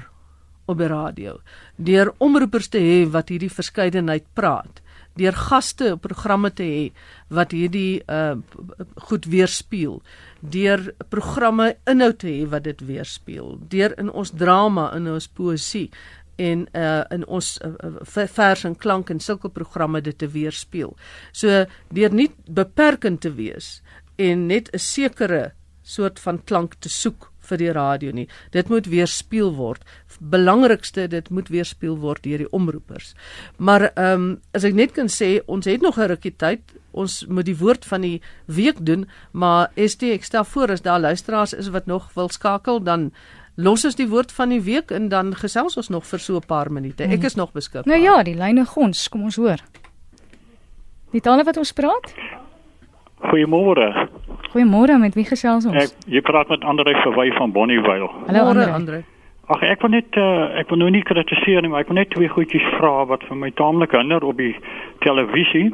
op 0.65 0.77
die 0.77 0.87
radio, 0.87 1.39
deur 1.75 2.13
omroepers 2.17 2.67
te 2.73 2.79
hê 2.81 3.03
wat 3.11 3.29
hierdie 3.29 3.51
verskeidenheid 3.51 4.23
praat, 4.33 4.81
deur 5.15 5.35
gaste 5.47 5.93
op 5.95 6.01
programme 6.01 6.51
te 6.53 6.63
hê 6.63 6.83
wat 7.33 7.55
hierdie 7.55 8.03
uh 8.11 8.35
goed 9.07 9.25
weerspieël, 9.31 10.01
deur 10.41 10.91
programme 11.09 11.73
inhoud 11.89 12.19
te 12.21 12.27
hê 12.27 12.45
wat 12.51 12.67
dit 12.67 12.81
weerspieël, 12.85 13.57
deur 13.71 13.95
in 14.01 14.11
ons 14.11 14.31
drama, 14.31 14.91
in 14.95 15.07
ons 15.11 15.27
poësie 15.27 15.89
en 16.41 16.65
uh 16.75 17.03
in 17.15 17.25
ons 17.31 17.51
uh, 17.63 17.99
vers 18.11 18.65
en 18.67 18.75
klank 18.75 19.09
en 19.09 19.19
sulke 19.19 19.49
programme 19.49 20.01
dit 20.01 20.17
te 20.17 20.27
weerspieël. 20.27 20.95
So 21.31 21.65
deur 21.95 22.13
nie 22.13 22.31
beperkend 22.47 23.23
te 23.23 23.31
wees 23.35 23.79
en 24.17 24.47
net 24.47 24.69
'n 24.73 24.79
sekere 24.79 25.53
soort 25.83 26.19
van 26.19 26.43
klank 26.43 26.75
te 26.79 26.89
soek 26.89 27.31
vir 27.45 27.57
die 27.57 27.71
radio 27.71 28.11
nie. 28.11 28.27
Dit 28.51 28.69
moet 28.69 28.87
weerspieël 28.91 29.53
word. 29.55 29.83
Belangrikste 30.19 31.07
dit 31.07 31.29
moet 31.29 31.49
weerspieël 31.49 31.97
word 31.97 32.23
deur 32.23 32.45
die 32.45 32.51
omroepers. 32.51 33.13
Maar 33.57 33.91
ehm 33.93 34.13
um, 34.13 34.41
as 34.53 34.63
ek 34.63 34.73
net 34.73 34.91
kan 34.95 35.07
sê, 35.11 35.39
ons 35.47 35.65
het 35.65 35.81
nog 35.81 35.97
'n 35.97 36.09
rukkie 36.15 36.35
tyd. 36.37 36.61
Ons 36.91 37.25
moet 37.27 37.45
die 37.45 37.57
woord 37.57 37.85
van 37.85 38.01
die 38.01 38.21
week 38.45 38.85
doen, 38.85 39.07
maar 39.31 39.71
ST 39.75 40.03
ek 40.03 40.23
stel 40.23 40.43
voor 40.43 40.71
as 40.71 40.81
daar 40.81 40.99
luisteraars 40.99 41.53
is 41.53 41.67
wat 41.67 41.85
nog 41.85 42.13
wil 42.13 42.29
skakel, 42.29 42.83
dan 42.83 43.11
los 43.55 43.85
ons 43.85 43.95
die 43.95 44.07
woord 44.07 44.31
van 44.31 44.49
die 44.49 44.61
week 44.61 44.91
en 44.91 45.09
dan 45.09 45.35
gesels 45.35 45.77
ons 45.77 45.89
nog 45.89 46.05
vir 46.05 46.19
so 46.19 46.35
'n 46.35 46.45
paar 46.47 46.71
minute. 46.71 47.03
Ek 47.03 47.23
is 47.23 47.35
nog 47.35 47.51
beskikbaar. 47.51 47.87
Nou 47.87 48.01
ja, 48.01 48.23
die 48.23 48.35
lyne 48.35 48.65
gons, 48.65 49.09
kom 49.09 49.23
ons 49.23 49.35
hoor. 49.35 49.59
Die 51.11 51.21
tale 51.21 51.43
wat 51.43 51.57
ons 51.57 51.71
praat? 51.71 52.13
Goeiemôre. 53.23 54.07
Goeiemôre, 54.51 54.99
met 54.99 55.13
wie 55.15 55.25
gesels 55.25 55.65
ons? 55.65 55.75
Ek 55.75 56.11
jy 56.11 56.21
praat 56.21 56.49
met 56.51 56.63
Andre 56.67 56.95
Verwy 57.03 57.31
van 57.37 57.51
Bonnievale. 57.55 58.09
Hallo 58.27 58.49
Andre. 58.51 58.71
Andre. 58.71 59.03
Ag 59.47 59.61
ek 59.61 59.83
wil 59.85 59.93
net 59.93 60.17
uh, 60.19 60.57
ek 60.59 60.71
wil 60.73 60.81
nou 60.81 60.89
nie 60.91 61.03
kritiseer 61.05 61.61
nie, 61.61 61.69
maar 61.71 61.85
ek 61.85 61.91
wil 61.93 61.99
net 62.01 62.11
twee 62.11 62.29
goedjies 62.31 62.65
vra 62.75 63.05
wat 63.07 63.23
vir 63.29 63.39
my 63.39 63.51
taamlik 63.55 63.95
hinder 63.95 64.25
op 64.25 64.39
die 64.41 64.55
televisie. 65.05 65.69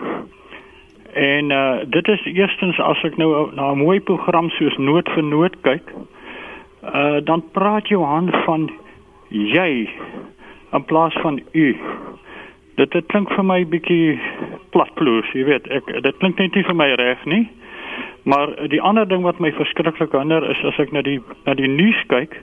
En 1.17 1.51
uh 1.51 1.81
dit 1.91 2.07
is 2.07 2.25
eerstens 2.29 2.79
as 2.79 3.01
ek 3.07 3.17
nou 3.17 3.49
na 3.55 3.71
'n 3.71 3.81
mooi 3.81 3.99
program 3.99 4.49
soos 4.57 4.77
Noot 4.77 5.09
vir 5.09 5.23
Noot 5.23 5.55
kyk, 5.61 5.93
uh 6.83 7.19
dan 7.25 7.43
praat 7.51 7.87
Johan 7.87 8.29
van 8.45 8.69
jy 9.29 9.89
in 10.73 10.83
plaas 10.85 11.13
van 11.23 11.41
u. 11.51 11.75
Dit 12.75 12.91
dit 12.91 13.05
klink 13.07 13.33
vir 13.33 13.43
my 13.43 13.65
bietjie 13.65 14.19
platploos, 14.71 15.27
jy 15.33 15.45
weet. 15.47 15.67
Ek 15.71 15.87
dit 16.03 16.17
klink 16.21 16.39
net 16.39 16.55
nie 16.55 16.63
vir 16.67 16.77
my 16.77 16.89
reg 16.99 17.25
nie. 17.25 17.43
Maar 18.23 18.53
die 18.69 18.81
ander 18.81 19.07
ding 19.07 19.23
wat 19.25 19.39
my 19.39 19.51
verskriklik 19.57 20.13
hinder 20.15 20.45
is 20.49 20.61
as 20.67 20.79
ek 20.79 20.93
na 20.93 21.01
die 21.05 21.19
na 21.45 21.55
die 21.57 21.69
nuus 21.69 21.97
kyk 22.11 22.37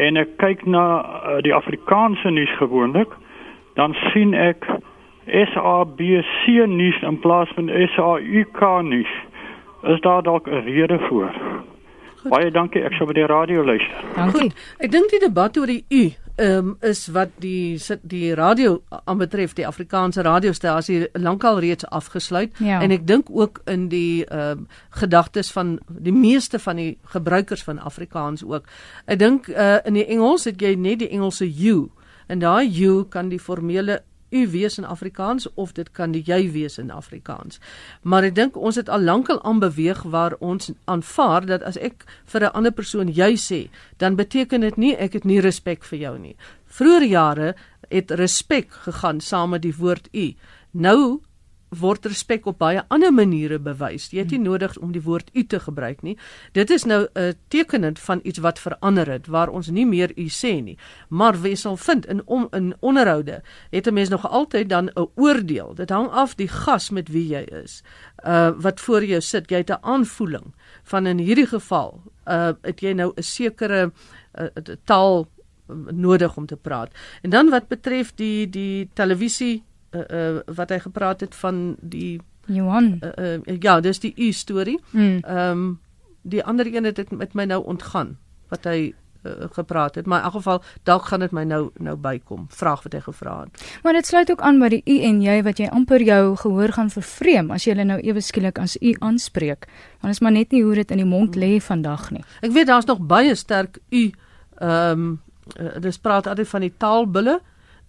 en 0.00 0.16
ek 0.20 0.36
kyk 0.40 0.66
na 0.66 0.84
uh, 1.00 1.40
die 1.44 1.54
Afrikaanse 1.54 2.30
nuus 2.32 2.52
gewoonlik, 2.60 3.10
dan 3.76 3.96
sien 4.12 4.32
ek 4.38 4.64
SABC 5.26 6.46
nuus 6.70 7.02
in 7.06 7.18
plaas 7.20 7.50
van 7.56 7.68
SAUK 7.96 8.62
nuus. 8.86 9.12
Is 9.92 10.00
daar 10.00 10.22
dalk 10.22 10.46
'n 10.46 10.64
rede 10.64 10.98
voor? 11.08 11.32
Goed. 12.20 12.30
Baie 12.30 12.50
dankie, 12.50 12.82
ek 12.84 12.92
sal 12.92 13.06
by 13.06 13.12
die 13.12 13.26
radio 13.26 13.64
luister. 13.64 13.96
Dankie. 14.14 14.40
Goed, 14.40 14.52
ek 14.78 14.90
dink 14.90 15.10
die 15.10 15.20
debat 15.20 15.56
oor 15.56 15.66
die 15.66 15.84
U 15.88 16.10
um, 16.40 16.76
is 16.80 17.06
wat 17.12 17.28
die 17.38 17.78
die 18.02 18.34
radio 18.34 18.82
aanbetref 19.04 19.52
die 19.58 19.66
Afrikaanse 19.66 20.22
radiostasie 20.22 21.06
lankal 21.12 21.58
reeds 21.60 21.86
afgesluit 21.86 22.50
Ja. 22.58 22.80
en 22.82 22.90
ek 22.90 23.06
dink 23.06 23.26
ook 23.30 23.60
in 23.66 23.88
die 23.88 24.24
um, 24.32 24.66
gedagtes 24.90 25.52
van 25.52 25.78
die 25.88 26.12
meeste 26.12 26.58
van 26.58 26.76
die 26.76 26.98
gebruikers 27.04 27.62
van 27.62 27.78
Afrikaans 27.78 28.44
ook. 28.44 28.64
Ek 29.06 29.18
dink 29.18 29.48
uh, 29.48 29.78
in 29.84 29.94
die 29.94 30.06
Engels 30.06 30.44
het 30.44 30.60
jy 30.62 30.74
net 30.74 30.98
die 30.98 31.08
Engelse 31.10 31.48
you 31.50 31.90
en 32.28 32.38
daai 32.38 32.68
you 32.68 33.04
kan 33.10 33.28
die 33.28 33.40
formele 33.40 34.02
u 34.30 34.48
wees 34.48 34.78
in 34.78 34.84
Afrikaans 34.84 35.48
of 35.54 35.72
dit 35.72 35.90
kan 35.90 36.12
die 36.12 36.22
jy 36.26 36.50
wees 36.52 36.78
in 36.78 36.90
Afrikaans. 36.90 37.60
Maar 38.02 38.30
ek 38.30 38.34
dink 38.34 38.56
ons 38.56 38.76
het 38.76 38.88
al 38.88 39.02
lankal 39.02 39.42
aanbeweeg 39.42 40.02
waar 40.02 40.36
ons 40.38 40.70
aanvaar 40.84 41.46
dat 41.46 41.62
as 41.62 41.76
ek 41.76 42.04
vir 42.26 42.40
'n 42.44 42.52
ander 42.52 42.72
persoon 42.72 43.08
jy 43.08 43.36
sê, 43.36 43.68
dan 43.96 44.16
beteken 44.16 44.60
dit 44.60 44.76
nie 44.76 44.96
ek 44.96 45.12
het 45.12 45.24
nie 45.24 45.40
respek 45.40 45.84
vir 45.84 45.98
jou 45.98 46.18
nie. 46.18 46.36
Vroeger 46.66 47.06
jare 47.06 47.54
het 47.88 48.10
respek 48.10 48.70
gegaan 48.70 49.20
saam 49.20 49.50
met 49.50 49.62
die 49.62 49.74
woord 49.76 50.08
u. 50.12 50.34
Nou 50.70 51.20
word 51.70 52.06
respek 52.06 52.46
op 52.50 52.58
baie 52.58 52.82
ander 52.88 53.12
maniere 53.14 53.58
bewys. 53.62 54.08
Jy 54.10 54.24
het 54.24 54.32
nie 54.34 54.42
nodig 54.42 54.76
om 54.82 54.92
die 54.92 55.02
woord 55.02 55.30
u 55.32 55.44
te 55.46 55.60
gebruik 55.60 56.02
nie. 56.02 56.16
Dit 56.52 56.70
is 56.70 56.84
nou 56.84 57.06
'n 57.14 57.34
tekenend 57.48 57.98
van 57.98 58.20
iets 58.22 58.38
wat 58.38 58.58
verander 58.58 59.10
het 59.10 59.26
waar 59.26 59.48
ons 59.48 59.70
nie 59.70 59.86
meer 59.86 60.12
u 60.16 60.28
sê 60.28 60.62
nie. 60.62 60.78
Maar 61.08 61.40
wie 61.40 61.56
sal 61.56 61.76
vind 61.76 62.06
in 62.06 62.22
om 62.26 62.48
in 62.50 62.74
onderhoude 62.80 63.42
het 63.70 63.86
'n 63.86 63.94
mens 63.94 64.08
nog 64.08 64.28
altyd 64.28 64.68
dan 64.68 64.90
'n 64.94 65.08
oordeel. 65.14 65.74
Dit 65.74 65.90
hang 65.90 66.08
af 66.08 66.34
die 66.34 66.48
gas 66.48 66.90
met 66.90 67.08
wie 67.08 67.26
jy 67.26 67.42
is. 67.62 67.82
Uh 68.24 68.50
wat 68.56 68.80
voor 68.80 69.04
jou 69.04 69.20
sit, 69.20 69.50
jy 69.50 69.56
het 69.56 69.70
'n 69.70 69.84
aanvoeling 69.84 70.54
van 70.82 71.06
in 71.06 71.18
hierdie 71.18 71.46
geval 71.46 72.02
uh 72.26 72.52
het 72.62 72.80
jy 72.80 72.92
nou 72.92 73.12
'n 73.16 73.22
sekere 73.22 73.92
uh, 74.38 74.46
taal 74.84 75.28
nodig 75.90 76.36
om 76.36 76.46
te 76.46 76.56
praat. 76.56 76.94
En 77.22 77.30
dan 77.30 77.50
wat 77.50 77.68
betref 77.68 78.14
die 78.14 78.48
die 78.50 78.90
televisie 78.94 79.64
uh, 79.90 80.00
uh, 80.00 80.40
wat 80.54 80.70
hy 80.70 80.78
gepraat 80.78 81.20
het 81.20 81.34
van 81.34 81.76
die 81.80 82.20
Johan. 82.46 82.98
Uh, 83.02 83.34
uh, 83.46 83.56
ja, 83.60 83.80
dis 83.80 84.00
die 84.00 84.12
u 84.16 84.32
storie. 84.32 84.80
Mm. 84.90 85.18
Ehm 85.22 85.50
um, 85.50 85.78
die 86.22 86.44
ander 86.44 86.66
een 86.68 86.84
het 86.84 86.96
dit 86.96 87.10
met 87.10 87.32
my 87.32 87.44
nou 87.44 87.64
ontgaan 87.64 88.18
wat 88.48 88.64
hy 88.64 88.92
uh, 89.22 89.32
gepraat 89.52 89.94
het, 89.94 90.06
maar 90.06 90.18
in 90.18 90.24
elk 90.24 90.32
geval 90.32 90.62
dalk 90.82 91.04
gaan 91.04 91.20
dit 91.20 91.30
my 91.30 91.44
nou 91.44 91.70
nou 91.76 91.96
bykom. 91.96 92.46
Vraag 92.48 92.82
wat 92.82 92.92
hy 92.92 93.00
gevra 93.00 93.40
het. 93.40 93.78
Maar 93.82 93.92
dit 93.92 94.06
sluit 94.06 94.30
ook 94.30 94.40
aan 94.40 94.58
by 94.58 94.68
die 94.68 94.82
u 94.84 94.98
en 95.08 95.22
jy 95.22 95.42
wat 95.42 95.58
jy 95.58 95.68
amper 95.68 96.02
jou 96.02 96.36
gehoor 96.36 96.72
gaan 96.72 96.90
vervreem 96.90 97.50
as 97.50 97.64
jy 97.64 97.72
hulle 97.74 97.84
nou 97.84 97.98
ewe 98.00 98.20
skielik 98.20 98.58
as 98.58 98.76
u 98.80 98.94
aanspreek. 98.98 99.68
Want 100.00 100.14
is 100.14 100.20
maar 100.20 100.32
net 100.32 100.52
nie 100.52 100.62
hoe 100.62 100.74
dit 100.74 100.90
in 100.90 101.02
die 101.04 101.08
mond 101.08 101.36
lê 101.36 101.56
vandag 101.60 102.10
nie. 102.10 102.24
Ek 102.40 102.52
weet 102.52 102.66
daar's 102.66 102.88
nog 102.88 103.00
baie 103.00 103.34
sterk 103.34 103.78
u 103.90 104.10
ehm 104.60 105.00
um, 105.00 105.20
uh, 105.56 105.80
dis 105.80 105.98
praat 105.98 106.26
altyd 106.26 106.48
van 106.48 106.60
die 106.60 106.74
taalbulle. 106.76 107.40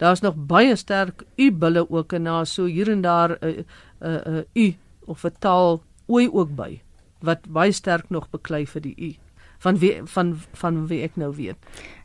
Daar's 0.01 0.23
nog 0.25 0.35
baie 0.35 0.75
sterk 0.75 1.23
u 1.37 1.51
bulle 1.51 1.85
ook 1.89 2.13
en 2.13 2.23
daar 2.23 2.45
so 2.45 2.65
hier 2.65 2.89
en 2.89 3.01
daar 3.01 3.37
'n 3.39 3.45
uh, 3.47 3.57
'n 3.57 3.65
uh, 4.07 4.37
uh, 4.37 4.43
u 4.53 4.75
of 5.05 5.23
'n 5.23 5.35
taal 5.39 5.83
ooi 6.07 6.29
ook 6.29 6.55
by 6.55 6.81
wat 7.19 7.49
baie 7.49 7.71
sterk 7.71 8.09
nog 8.09 8.29
beklei 8.29 8.65
vir 8.67 8.81
die 8.81 8.95
u 8.97 9.15
van 9.57 9.77
wie 9.77 10.01
van 10.03 10.37
van 10.53 10.87
wie 10.87 11.01
ek 11.01 11.15
nou 11.15 11.35
weet. 11.35 11.57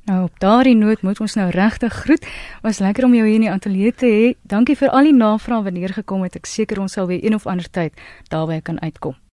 Nou 0.04 0.24
op 0.24 0.40
daardie 0.40 0.76
noot 0.76 1.02
moet 1.02 1.20
ons 1.20 1.34
nou 1.34 1.50
regtig 1.50 1.92
groet. 1.92 2.26
Was 2.62 2.78
lekker 2.78 3.04
om 3.04 3.14
jou 3.14 3.26
hier 3.26 3.34
in 3.34 3.46
die 3.46 3.50
ateljee 3.50 3.94
te 3.94 4.06
hê. 4.06 4.34
Dankie 4.42 4.76
vir 4.76 4.88
al 4.88 5.08
die 5.08 5.16
navrae 5.16 5.62
wat 5.62 5.72
neergekom 5.72 6.22
het. 6.22 6.36
Ek 6.36 6.46
seker 6.46 6.80
ons 6.80 6.92
sal 6.92 7.06
weer 7.06 7.24
een 7.24 7.34
of 7.34 7.46
ander 7.46 7.70
tyd 7.70 7.92
daarby 8.28 8.60
kan 8.60 8.80
uitkom. 8.80 9.16